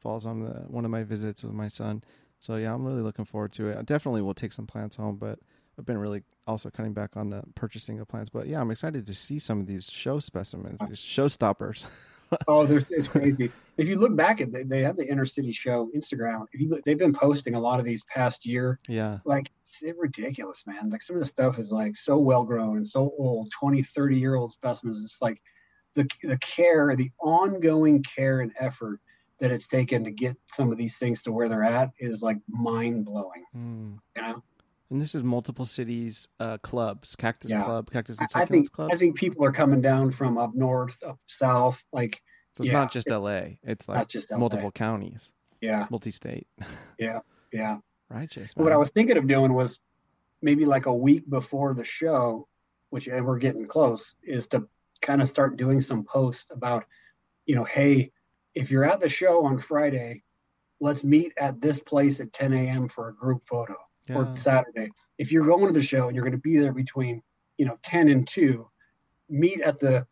[0.00, 2.02] falls on the one of my visits with my son,
[2.40, 3.78] so yeah, I'm really looking forward to it.
[3.78, 5.38] I definitely will take some plants home, but
[5.78, 8.30] I've been really also cutting back on the purchasing of plants.
[8.30, 11.86] But yeah, I'm excited to see some of these show specimens, these showstoppers.
[12.46, 13.50] Oh, there's, it's crazy.
[13.76, 16.46] If you look back at, they, they have the Intercity show Instagram.
[16.52, 18.78] If you look, they've been posting a lot of these past year.
[18.86, 20.90] yeah, Like it's ridiculous, man.
[20.90, 24.16] Like some of the stuff is like so well grown and so old, 20, 30
[24.16, 25.04] year old specimens.
[25.04, 25.42] It's like
[25.94, 29.00] the the care, the ongoing care and effort
[29.40, 32.38] that it's taken to get some of these things to where they're at is like
[32.48, 33.44] mind blowing.
[33.56, 33.98] mm.
[34.16, 34.42] You know,
[34.90, 37.62] and this is multiple cities uh, clubs: Cactus Yeah.
[37.62, 38.90] Club, Cactus I, and I think Club.
[38.92, 41.84] I think people are coming down from up north, up south.
[41.92, 42.20] Like
[42.54, 42.78] so it's yeah.
[42.78, 43.58] not just L.A.
[43.62, 44.38] It's like not just LA.
[44.38, 45.32] multiple counties.
[45.60, 46.48] Yeah, It's multi-state.
[46.98, 47.20] yeah.
[47.52, 47.78] Yeah.
[48.08, 48.54] Righteous.
[48.54, 49.78] But what I was thinking of doing was
[50.42, 52.48] maybe like a week before the show,
[52.88, 54.66] which and we're getting close, is to
[55.00, 56.84] kind of start doing some posts about,
[57.46, 58.10] you know, hey,
[58.54, 60.22] if you're at the show on Friday,
[60.80, 62.88] let's meet at this place at 10 a.m.
[62.88, 63.76] for a group photo
[64.08, 64.16] Yeah.
[64.16, 64.90] or Saturday.
[65.18, 67.22] If you're going to the show and you're going to be there between,
[67.58, 68.66] you know, 10 and 2,
[69.28, 70.06] meet at the,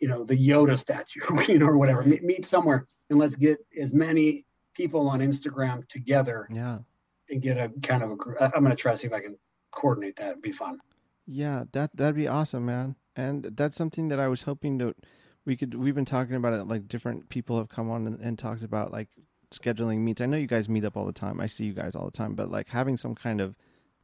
[0.00, 2.00] you know, the Yoda statue, you know, or whatever.
[2.00, 2.08] Right.
[2.08, 6.78] Meet, meet somewhere and let's get as many people on Instagram together Yeah.
[7.30, 9.36] and get a kind of a I'm going to try to see if I can
[9.70, 10.30] coordinate that.
[10.30, 10.78] It'd be fun.
[11.26, 12.96] Yeah, that that'd be awesome, man.
[13.14, 14.94] And that's something that I was hoping to
[15.48, 18.38] we could we've been talking about it like different people have come on and, and
[18.38, 19.08] talked about like
[19.50, 20.20] scheduling meets.
[20.20, 21.40] I know you guys meet up all the time.
[21.40, 23.56] I see you guys all the time, but like having some kind of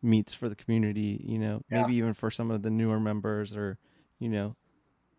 [0.03, 1.83] meets for the community, you know, Yeah.
[1.83, 3.77] maybe even for some of the newer members or
[4.19, 4.57] you know,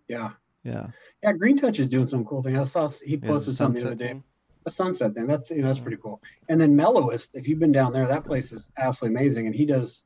[0.07, 0.31] Yeah.
[0.63, 0.87] yeah.
[1.21, 1.33] Yeah.
[1.33, 2.57] Green Touch is doing some cool thing.
[2.57, 4.07] I saw he Yeah, posted something the other day.
[4.07, 4.23] thing.
[4.65, 5.27] A sunset thing.
[5.27, 5.83] That's, you know, that's Yeah.
[5.83, 6.23] pretty cool.
[6.49, 9.45] And then Mellowist, if you've been down there, that place is absolutely amazing.
[9.45, 10.03] And he does,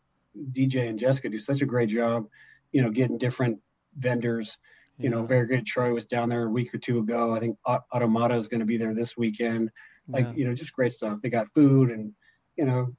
[0.51, 2.28] DJ and Jessica do such a great job,
[2.74, 3.61] you know, getting different
[3.95, 4.57] vendors,
[5.00, 5.66] you know, very good.
[5.66, 7.34] Troy was down there a week or two ago.
[7.36, 9.72] I think Automata is going to be there this weekend.
[10.08, 10.34] Like, yeah.
[10.36, 11.22] you know, just great stuff.
[11.22, 12.14] They got food and,
[12.58, 12.95] you know,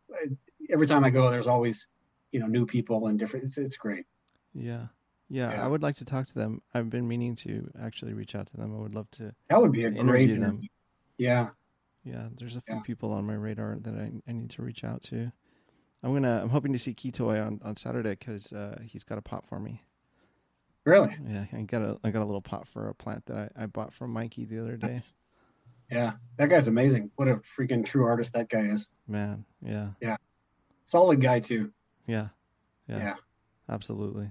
[0.71, 1.87] every time I go, there's always,
[2.33, 4.07] you know, new people and different, it's, it's great.
[4.55, 4.87] yeah.
[5.33, 5.65] Yeah, Yeah.
[5.65, 6.61] I would like to talk to them.
[6.75, 8.75] I've been meaning to actually reach out to them.
[8.75, 10.61] I would love to That would be To a great interview them.
[11.19, 11.49] Yeah.
[12.03, 12.83] Yeah, there's a few Yeah.
[12.83, 15.31] people on my radar that I, I need to reach out to.
[16.03, 19.23] I'm gonna I'm hoping to see Kitoy on on Saturday because uh, he's got a
[19.23, 19.83] pot for me.
[20.85, 21.15] Really?
[21.29, 23.67] Yeah, I got a I got a little pot for a plant that I, I
[23.67, 24.87] bought from Mikey the other day.
[24.89, 25.13] That's-
[25.91, 27.11] yeah, that guy's amazing.
[27.17, 28.87] What a freaking true artist that guy is.
[29.09, 30.17] Man, yeah, Yeah.
[30.85, 31.73] Solid guy too.
[32.07, 32.29] yeah,
[32.89, 33.15] yeah, Yeah.
[33.69, 34.31] absolutely.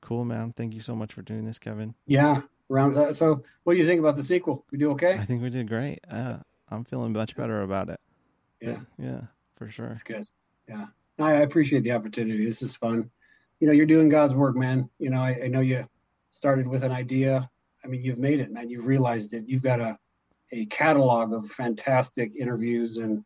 [0.00, 0.52] Cool, man.
[0.52, 1.94] Thank you so much for doing this, Kevin.
[2.06, 2.42] Yeah.
[2.68, 2.96] Round.
[2.96, 4.64] Uh, so, what do you think about the sequel?
[4.72, 5.12] We do okay?
[5.14, 6.00] I think we did great.
[6.08, 6.38] Yeah,
[6.68, 8.00] I'm feeling much better about it.
[8.60, 8.78] Yeah.
[8.98, 9.20] yeah,
[9.56, 9.86] for sure.
[9.88, 10.26] It's good.
[10.68, 10.86] Yeah.
[11.18, 12.44] I appreciate the opportunity.
[12.44, 13.10] This is fun.
[13.60, 14.88] You know, you're doing God's work, man.
[14.98, 15.86] You know, I, I know you
[16.30, 17.48] started with an idea.
[17.84, 18.68] I mean, you've made it, man.
[18.70, 19.44] You've realized it.
[19.46, 19.98] You've got a,
[20.52, 22.98] a catalog of fantastic interviews.
[22.98, 23.24] And,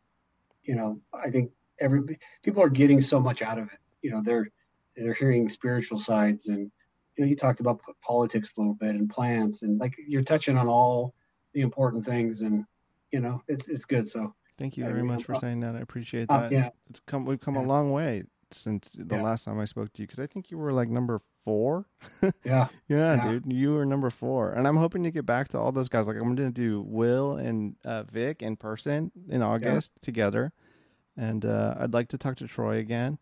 [0.63, 3.79] you know, I think every people are getting so much out of it.
[4.01, 4.49] You know, they're,
[4.95, 6.71] they're hearing spiritual sides and,
[7.17, 10.57] you know, you talked about politics a little bit and plants and like you're touching
[10.57, 11.13] on all
[11.53, 12.65] the important things and,
[13.11, 14.07] you know, it's, it's good.
[14.07, 15.75] So, Thank you Yeah, very much for saying that.
[15.75, 16.51] I appreciate uh, that.
[16.51, 18.23] yeah, It's come we've come a long way
[18.55, 19.21] since the Yeah.
[19.21, 21.85] last time I spoke to you because I think you were like number four.
[22.43, 22.67] yeah.
[22.87, 23.31] Yeah, Yeah.
[23.31, 26.07] dude, you were number four, and I'm hoping to get back to all those guys.
[26.07, 30.53] Like I'm gonna do Will and uh, Vic in person in August together,
[31.17, 33.17] and uh, I'd like to talk to Troy again.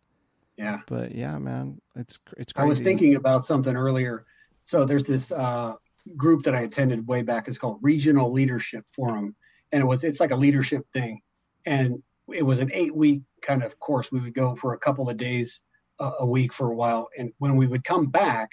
[0.57, 0.79] Yeah.
[0.87, 4.25] But yeah, man, it's it's I was thinking about something earlier.
[4.63, 5.73] So there's this uh,
[6.15, 7.47] group that I attended way back.
[7.47, 9.35] It's called Regional Leadership Forum,
[9.71, 11.21] and it was it's like a leadership thing,
[11.65, 14.11] and it was an eight week kind of course.
[14.11, 15.61] We would go for a couple of days
[15.99, 18.49] uh, a week for a while, and when we would come back,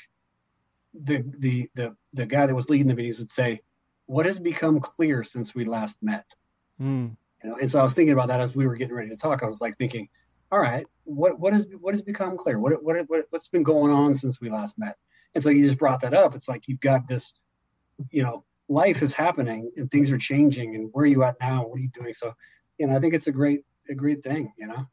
[0.92, 3.60] the the the the guy that was leading the meetings would say,
[4.06, 6.26] "What has become clear since we last met?"
[6.80, 9.10] Mm, You know, and so I was thinking about that as we were getting ready
[9.10, 9.42] to talk.
[9.42, 10.08] I was like thinking,
[10.52, 12.58] all right, what what has what has become clear?
[12.58, 14.96] What what, what what's been going on since we last met?
[15.34, 16.34] And so you just brought that up.
[16.34, 17.34] It's like you've got this,
[18.10, 20.74] you know, life is happening and things are changing.
[20.74, 21.66] And where are you at now?
[21.66, 22.14] What are you doing?
[22.14, 22.34] So,
[22.78, 24.52] you know, I think it's a great a great thing.
[24.58, 24.86] You know.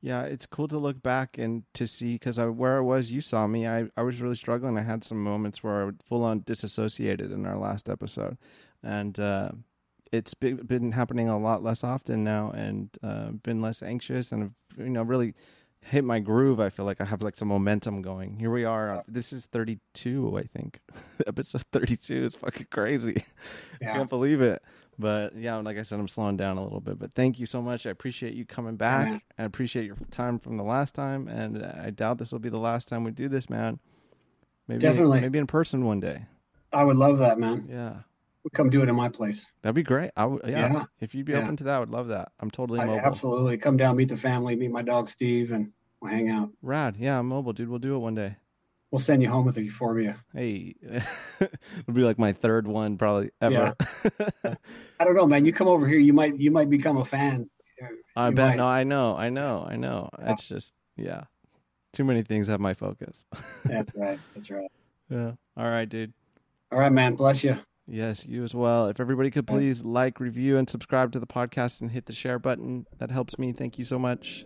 [0.00, 3.20] yeah, it's cool to look back and to see because I, where I was, you
[3.20, 3.66] saw me.
[3.66, 4.78] I, I was really struggling.
[4.78, 8.38] I had some moments where I would full on disassociated in our last episode,
[8.82, 9.50] and uh,
[10.12, 14.54] it's been, been happening a lot less often now, and uh, been less anxious, and
[14.76, 15.34] you know really
[15.80, 16.60] hit my groove.
[16.60, 18.38] I feel like I have like some momentum going.
[18.38, 19.04] Here we are.
[19.08, 20.80] This is 32, I think.
[21.26, 23.22] Episode 32 is fucking crazy.
[23.82, 24.62] I can't believe it.
[24.98, 26.98] But yeah, like I said, I'm slowing down a little bit.
[26.98, 27.86] But thank you so much.
[27.86, 29.08] I appreciate you coming back.
[29.08, 29.20] man.
[29.38, 32.58] I appreciate your time from the last time, and I doubt this will be the
[32.58, 33.78] last time we do this, man.
[34.66, 35.20] Maybe, Definitely.
[35.20, 36.26] maybe in person one day.
[36.72, 37.66] I would love that, man.
[37.70, 37.94] Yeah,
[38.44, 39.46] We Come do it in my place.
[39.62, 40.10] that'd be great.
[40.16, 40.72] I would, yeah.
[40.72, 40.84] Yeah.
[41.00, 41.38] If you'd be Yeah.
[41.44, 42.32] open to that, I would love that.
[42.40, 43.00] I'm totally I, mobile.
[43.04, 43.56] absolutely.
[43.56, 45.72] Come down, meet the family, meet my dog Steve, and
[46.02, 46.50] we'll hang out.
[46.60, 46.96] Rad.
[46.98, 47.68] Yeah, I'm mobile, dude.
[47.70, 48.36] We'll do it one day.
[48.90, 50.16] We'll send you home with a euphorbia.
[50.34, 50.74] Hey,
[51.40, 53.74] it'll be like my third one probably ever.
[54.98, 55.44] I don't know, man.
[55.44, 57.50] You come over here, you might you might become a fan.
[58.16, 58.48] I You bet.
[58.48, 58.56] might.
[58.56, 59.14] No, I know.
[59.16, 59.66] I know.
[59.68, 60.08] I know.
[60.18, 60.32] Yeah.
[60.32, 61.24] It's just, yeah.
[61.92, 63.24] Too many things have my focus.
[63.64, 64.18] That's right.
[64.34, 64.70] That's right.
[65.10, 65.32] yeah.
[65.56, 66.12] All right, dude.
[66.72, 67.14] All right, man.
[67.14, 67.58] Bless you.
[67.86, 68.88] Yes, you as well.
[68.88, 72.38] If everybody could please like, review, and subscribe to the podcast and hit the share
[72.38, 73.52] button, that helps me.
[73.52, 74.44] Thank you so much.